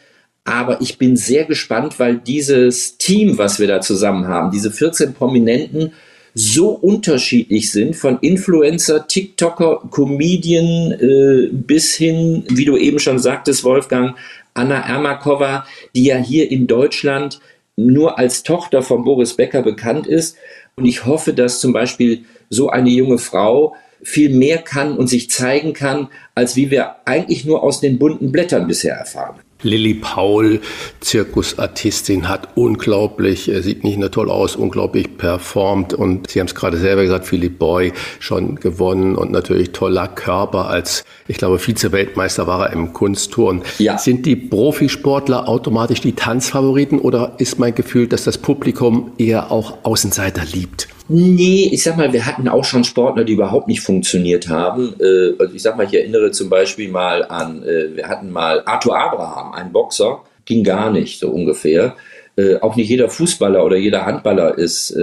Aber 0.45 0.81
ich 0.81 0.97
bin 0.97 1.17
sehr 1.17 1.45
gespannt, 1.45 1.99
weil 1.99 2.17
dieses 2.17 2.97
Team, 2.97 3.37
was 3.37 3.61
wir 3.61 3.69
da 3.69 3.83
zusammen 3.83 4.27
haben, 4.27 4.51
diese 4.51 4.73
14 4.73 5.13
Prominenten, 5.13 5.93
so 6.35 6.71
unterschiedlich 6.71 7.71
sind, 7.71 7.97
von 7.97 8.19
Influencer, 8.21 9.07
TikToker, 9.07 9.83
Comedian 9.91 10.93
äh, 10.93 11.49
bis 11.53 11.95
hin, 11.95 12.45
wie 12.49 12.65
du 12.65 12.77
eben 12.77 12.99
schon 12.99 13.19
sagtest, 13.19 13.65
Wolfgang, 13.65 14.17
Anna 14.55 14.81
Ermakova, 14.81 15.67
die 15.95 16.05
ja 16.05 16.17
hier 16.17 16.51
in 16.51 16.67
Deutschland 16.67 17.41
nur 17.77 18.19
als 18.19 18.43
Tochter 18.43 18.83
von 18.83 19.05
Boris 19.05 19.35
Becker 19.35 19.63
bekannt 19.63 20.07
ist. 20.07 20.37
Und 20.77 20.85
ich 20.85 21.07
hoffe, 21.07 21.33
dass 21.33 21.61
zum 21.61 21.73
Beispiel 21.73 22.25
so 22.51 22.69
eine 22.69 22.91
junge 22.91 23.19
Frau 23.19 23.75
viel 24.03 24.31
mehr 24.31 24.59
kann 24.59 24.97
und 24.97 25.09
sich 25.09 25.31
zeigen 25.31 25.73
kann, 25.73 26.09
als 26.35 26.57
wie 26.57 26.71
wir 26.71 26.97
eigentlich 27.07 27.45
nur 27.45 27.63
aus 27.63 27.81
den 27.81 27.99
bunten 27.99 28.33
Blättern 28.33 28.67
bisher 28.67 28.95
erfahren. 28.95 29.41
Lilly 29.63 29.95
Paul, 29.95 30.61
Zirkusartistin, 31.01 32.29
hat 32.29 32.57
unglaublich, 32.57 33.49
äh, 33.49 33.61
sieht 33.63 33.85
nicht 33.85 33.99
nur 33.99 34.11
toll 34.11 34.31
aus, 34.31 34.57
unglaublich 34.57 35.17
performt. 35.17 35.95
Und 35.95 36.31
Sie 36.31 36.41
haben 36.41 36.47
es 36.47 36.55
gerade 36.55 36.77
selber 36.77 37.03
gesagt, 37.03 37.27
Philipp 37.27 37.59
Boy 37.59 37.93
schon 38.21 38.57
gewonnen 38.57 39.17
und 39.17 39.33
natürlich 39.33 39.73
toller 39.73 40.09
Körper 40.09 40.69
als, 40.69 41.05
ich 41.29 41.37
glaube, 41.37 41.59
Vize-Weltmeister 41.59 42.47
war 42.47 42.67
er 42.67 42.73
im 42.73 42.95
Kunstturn. 42.95 43.63
Ja. 43.79 43.99
Sind 43.99 44.25
die 44.25 44.35
Profisportler 44.35 45.47
automatisch 45.47 46.01
die 46.01 46.15
Tanzfavoriten 46.15 46.99
oder 46.99 47.35
ist 47.39 47.59
mein 47.59 47.75
Gefühl, 47.75 48.09
dass 48.09 48.25
das 48.25 48.39
Publikum 48.39 49.13
eher 49.19 49.53
auch 49.53 49.79
Außenseiter 49.85 50.43
liebt? 50.53 50.89
Nee, 51.11 51.71
ich 51.73 51.83
sag 51.83 51.97
mal, 51.97 52.13
wir 52.13 52.27
hatten 52.27 52.49
auch 52.49 52.65
schon 52.65 52.85
Sportler, 52.85 53.25
die 53.25 53.35
überhaupt 53.35 53.69
nicht 53.69 53.81
funktioniert 53.81 54.49
haben. 54.49 54.95
Äh, 55.01 55.33
also 55.39 55.55
ich 55.55 55.63
sag 55.63 55.77
mal, 55.77 55.87
ich 55.87 55.95
erinnere 55.95 56.31
zum 56.33 56.49
Beispiel 56.49 56.91
mal 56.91 57.25
an, 57.25 57.63
äh, 57.63 57.97
wir 57.97 58.09
hatten 58.09 58.31
mal 58.31 58.63
Arthur 58.65 58.99
Abraham, 58.99 59.53
ein 59.53 59.73
Boxer, 59.73 60.23
ging 60.45 60.65
gar 60.65 60.91
nicht, 60.91 61.19
so 61.19 61.29
ungefähr. 61.29 61.95
Äh, 62.37 62.57
auch 62.57 62.77
nicht 62.77 62.89
jeder 62.89 63.09
Fußballer 63.09 63.65
oder 63.65 63.77
jeder 63.77 64.07
Handballer 64.07 64.57
ist 64.57 64.97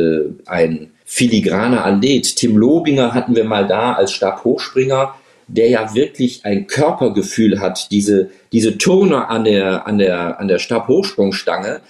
ein 0.46 0.92
filigraner 1.06 1.86
Athlet. 1.86 2.36
Tim 2.36 2.58
Lobinger 2.58 3.14
hatten 3.14 3.36
wir 3.36 3.44
mal 3.44 3.68
da 3.68 3.94
als 3.94 4.12
Stabhochspringer, 4.14 5.14
der 5.48 5.70
ja 5.70 5.94
wirklich 5.94 6.46
ein 6.46 6.68
Körpergefühl 6.68 7.60
hat. 7.60 7.92
Diese, 7.92 8.30
diese 8.52 8.78
Turner 8.78 9.30
an 9.30 9.44
der, 9.44 9.88
an 9.88 9.98
der, 9.98 10.40
an 10.40 10.48
der 10.48 10.60
Stabhochsprungstange, 10.60 11.82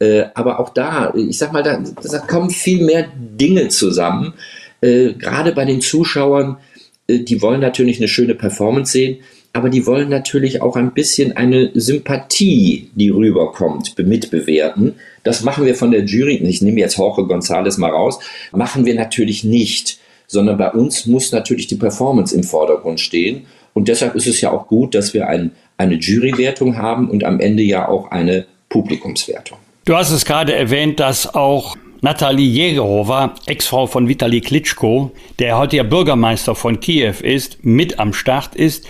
äh, 0.00 0.24
aber 0.34 0.60
auch 0.60 0.70
da, 0.70 1.12
ich 1.14 1.38
sag 1.38 1.52
mal, 1.52 1.62
da, 1.62 1.78
da 1.78 2.18
kommen 2.18 2.50
viel 2.50 2.84
mehr 2.84 3.08
Dinge 3.16 3.68
zusammen. 3.68 4.34
Äh, 4.80 5.12
Gerade 5.14 5.52
bei 5.52 5.64
den 5.64 5.80
Zuschauern, 5.80 6.58
äh, 7.06 7.20
die 7.20 7.40
wollen 7.42 7.60
natürlich 7.60 7.98
eine 7.98 8.08
schöne 8.08 8.34
Performance 8.34 8.92
sehen, 8.92 9.18
aber 9.52 9.70
die 9.70 9.86
wollen 9.86 10.08
natürlich 10.08 10.62
auch 10.62 10.74
ein 10.74 10.92
bisschen 10.92 11.36
eine 11.36 11.70
Sympathie, 11.74 12.90
die 12.96 13.10
rüberkommt, 13.10 13.96
mitbewerten. 13.96 14.96
Das 15.22 15.44
machen 15.44 15.64
wir 15.64 15.76
von 15.76 15.92
der 15.92 16.04
Jury, 16.04 16.36
ich 16.38 16.60
nehme 16.60 16.80
jetzt 16.80 16.98
Jorge 16.98 17.22
González 17.22 17.78
mal 17.78 17.90
raus, 17.90 18.18
machen 18.50 18.84
wir 18.84 18.96
natürlich 18.96 19.44
nicht, 19.44 19.98
sondern 20.26 20.56
bei 20.58 20.70
uns 20.72 21.06
muss 21.06 21.32
natürlich 21.32 21.66
die 21.66 21.76
Performance 21.76 22.34
im 22.34 22.44
Vordergrund 22.44 23.00
stehen. 23.00 23.46
Und 23.72 23.88
deshalb 23.88 24.14
ist 24.14 24.26
es 24.26 24.40
ja 24.40 24.52
auch 24.52 24.68
gut, 24.68 24.94
dass 24.94 25.14
wir 25.14 25.28
ein, 25.28 25.52
eine 25.76 25.94
Jurywertung 25.94 26.76
haben 26.76 27.10
und 27.10 27.24
am 27.24 27.40
Ende 27.40 27.62
ja 27.62 27.88
auch 27.88 28.10
eine 28.10 28.46
Publikumswertung. 28.68 29.58
Du 29.84 29.96
hast 29.96 30.10
es 30.10 30.24
gerade 30.24 30.54
erwähnt, 30.54 31.00
dass 31.00 31.34
auch 31.34 31.76
Natalie 32.00 32.46
Jägerowa, 32.46 33.34
Ex-Frau 33.46 33.86
von 33.86 34.08
Vitali 34.08 34.40
Klitschko, 34.40 35.10
der 35.38 35.58
heute 35.58 35.76
ja 35.76 35.82
Bürgermeister 35.82 36.54
von 36.54 36.80
Kiew 36.80 37.14
ist, 37.22 37.64
mit 37.64 37.98
am 37.98 38.12
Start 38.12 38.54
ist. 38.54 38.86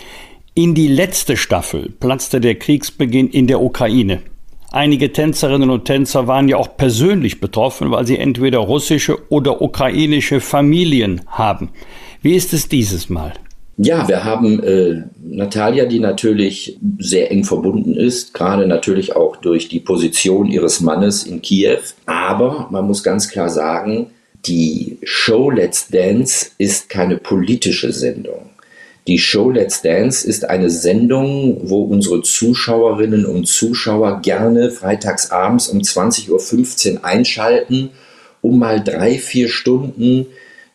In 0.54 0.74
die 0.74 0.88
letzte 0.88 1.36
Staffel 1.36 1.90
platzte 1.98 2.40
der 2.40 2.56
Kriegsbeginn 2.56 3.28
in 3.28 3.46
der 3.46 3.60
Ukraine. 3.60 4.22
Einige 4.74 5.12
Tänzerinnen 5.12 5.70
und 5.70 5.84
Tänzer 5.84 6.26
waren 6.26 6.48
ja 6.48 6.56
auch 6.56 6.76
persönlich 6.76 7.38
betroffen, 7.38 7.92
weil 7.92 8.08
sie 8.08 8.18
entweder 8.18 8.58
russische 8.58 9.30
oder 9.30 9.62
ukrainische 9.62 10.40
Familien 10.40 11.20
haben. 11.28 11.68
Wie 12.22 12.34
ist 12.34 12.52
es 12.52 12.68
dieses 12.68 13.08
Mal? 13.08 13.34
Ja, 13.76 14.08
wir 14.08 14.24
haben 14.24 14.60
äh, 14.64 15.04
Natalia, 15.22 15.84
die 15.84 16.00
natürlich 16.00 16.76
sehr 16.98 17.30
eng 17.30 17.44
verbunden 17.44 17.94
ist, 17.94 18.34
gerade 18.34 18.66
natürlich 18.66 19.14
auch 19.14 19.36
durch 19.36 19.68
die 19.68 19.78
Position 19.78 20.48
ihres 20.48 20.80
Mannes 20.80 21.22
in 21.22 21.40
Kiew. 21.40 21.78
Aber 22.06 22.66
man 22.72 22.84
muss 22.84 23.04
ganz 23.04 23.28
klar 23.28 23.50
sagen, 23.50 24.08
die 24.44 24.98
Show 25.04 25.50
Let's 25.50 25.86
Dance 25.86 26.50
ist 26.58 26.88
keine 26.88 27.18
politische 27.18 27.92
Sendung. 27.92 28.50
Die 29.06 29.18
Show 29.18 29.50
Let's 29.50 29.82
Dance 29.82 30.26
ist 30.26 30.48
eine 30.48 30.70
Sendung, 30.70 31.68
wo 31.68 31.82
unsere 31.82 32.22
Zuschauerinnen 32.22 33.26
und 33.26 33.46
Zuschauer 33.46 34.20
gerne 34.22 34.70
freitagsabends 34.70 35.68
um 35.68 35.80
20.15 35.80 36.94
Uhr 36.94 37.04
einschalten, 37.04 37.90
um 38.40 38.58
mal 38.58 38.82
drei, 38.82 39.18
vier 39.18 39.48
Stunden 39.48 40.26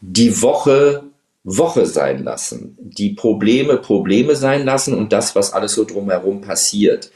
die 0.01 0.41
Woche 0.41 1.03
Woche 1.43 1.85
sein 1.85 2.23
lassen, 2.23 2.77
die 2.79 3.11
Probleme 3.11 3.77
Probleme 3.77 4.35
sein 4.35 4.65
lassen 4.65 4.93
und 4.93 5.13
das, 5.13 5.35
was 5.35 5.53
alles 5.53 5.73
so 5.73 5.85
drumherum 5.85 6.41
passiert. 6.41 7.11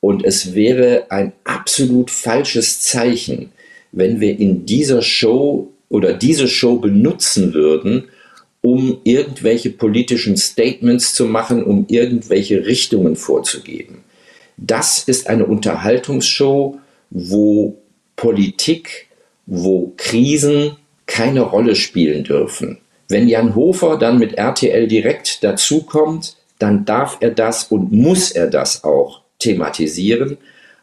Und 0.00 0.24
es 0.24 0.54
wäre 0.54 1.06
ein 1.10 1.32
absolut 1.44 2.10
falsches 2.10 2.80
Zeichen, 2.80 3.52
wenn 3.92 4.20
wir 4.20 4.38
in 4.38 4.66
dieser 4.66 5.02
Show 5.02 5.70
oder 5.88 6.14
diese 6.14 6.48
Show 6.48 6.78
benutzen 6.78 7.54
würden, 7.54 8.08
um 8.68 8.98
irgendwelche 9.02 9.70
politischen 9.70 10.36
Statements 10.36 11.14
zu 11.14 11.24
machen, 11.24 11.64
um 11.64 11.86
irgendwelche 11.88 12.66
Richtungen 12.66 13.16
vorzugeben. 13.16 14.04
Das 14.58 15.04
ist 15.04 15.26
eine 15.26 15.46
Unterhaltungsshow, 15.46 16.78
wo 17.08 17.78
Politik, 18.14 19.06
wo 19.46 19.94
Krisen 19.96 20.76
keine 21.06 21.40
Rolle 21.40 21.76
spielen 21.76 22.24
dürfen. 22.24 22.76
Wenn 23.08 23.26
Jan 23.26 23.54
Hofer 23.54 23.96
dann 23.96 24.18
mit 24.18 24.34
RTL 24.34 24.86
direkt 24.86 25.42
dazukommt, 25.42 26.36
dann 26.58 26.84
darf 26.84 27.16
er 27.20 27.30
das 27.30 27.64
und 27.64 27.90
muss 27.90 28.32
er 28.32 28.48
das 28.48 28.84
auch 28.84 29.22
thematisieren. 29.38 30.36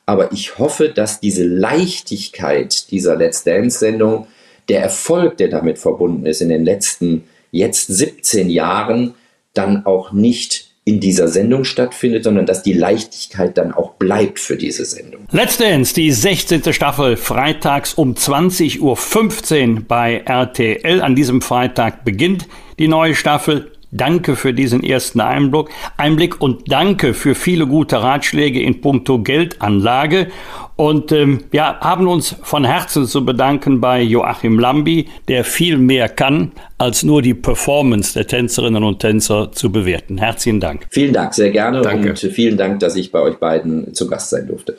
Aber 0.08 0.32
ich 0.32 0.58
hoffe, 0.58 0.90
dass 0.90 1.20
diese 1.20 1.46
Leichtigkeit 1.46 2.90
dieser 2.90 3.16
Let's 3.16 3.44
Dance-Sendung, 3.44 4.26
der 4.70 4.82
Erfolg, 4.82 5.38
der 5.38 5.50
damit 5.50 5.78
verbunden 5.78 6.26
ist 6.26 6.42
in 6.42 6.50
den 6.50 6.66
letzten 6.66 7.26
jetzt 7.56 7.88
17 7.88 8.50
Jahren, 8.50 9.14
dann 9.54 9.86
auch 9.86 10.12
nicht 10.12 10.66
in 10.88 11.00
dieser 11.00 11.28
Sendung 11.28 11.64
stattfindet, 11.64 12.24
sondern 12.24 12.46
dass 12.46 12.62
die 12.62 12.74
Leichtigkeit 12.74 13.58
dann 13.58 13.72
auch 13.72 13.94
bleibt 13.94 14.40
für 14.40 14.56
diese 14.56 14.86
Sendung. 14.86 15.22
Let's 15.32 15.58
die 15.94 16.12
16. 16.12 16.74
Staffel, 16.74 17.18
freitags 17.18 17.96
um 17.96 18.14
20.15 18.14 19.70
Uhr 19.72 19.82
bei 19.88 20.22
RTL. 20.26 21.02
An 21.02 21.16
diesem 21.16 21.42
Freitag 21.42 22.06
beginnt 22.06 22.48
die 22.78 22.88
neue 22.88 23.16
Staffel. 23.16 23.72
Danke 23.92 24.36
für 24.36 24.54
diesen 24.54 24.84
ersten 24.84 25.22
Einblick, 25.22 25.70
Einblick 25.96 26.42
und 26.42 26.72
danke 26.72 27.14
für 27.14 27.34
viele 27.34 27.66
gute 27.66 28.04
Ratschläge 28.04 28.62
in 28.62 28.82
puncto 28.82 29.20
Geldanlage. 29.20 30.28
Und 30.76 31.12
ähm, 31.12 31.46
wir 31.52 31.80
haben 31.80 32.08
uns 32.08 32.36
von 32.44 32.66
Herzen 32.66 33.06
zu 33.06 33.24
bedanken 33.24 33.80
bei 33.80 34.02
Joachim 34.02 34.60
Lambi, 34.60 35.08
der 35.28 35.44
viel 35.44 35.78
mehr 35.78 36.10
kann, 36.10 36.52
als 36.78 37.04
nur 37.04 37.22
die 37.22 37.34
Performance 37.34 38.14
der 38.14 38.28
Tänzerinnen 38.28 38.84
und 38.84 39.00
Tänzer 39.00 39.52
zu 39.52 39.72
bewerten. 39.72 40.18
Herzlichen 40.18 40.60
Dank. 40.60 40.88
Vielen 40.90 41.14
Dank, 41.14 41.34
sehr 41.34 41.52
gerne 41.52 41.82
Danke. 41.82 42.10
und 42.10 42.20
vielen 42.20 42.58
Dank, 42.58 42.80
dass 42.80 42.96
ich 42.96 43.12
bei 43.12 43.22
euch 43.22 43.38
beiden 43.38 43.94
zu 43.94 44.08
Gast 44.08 44.30
sein 44.30 44.48
durfte. 44.48 44.78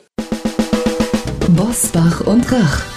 Bosbach 1.55 2.21
und 2.27 2.51
Rach 2.51 2.96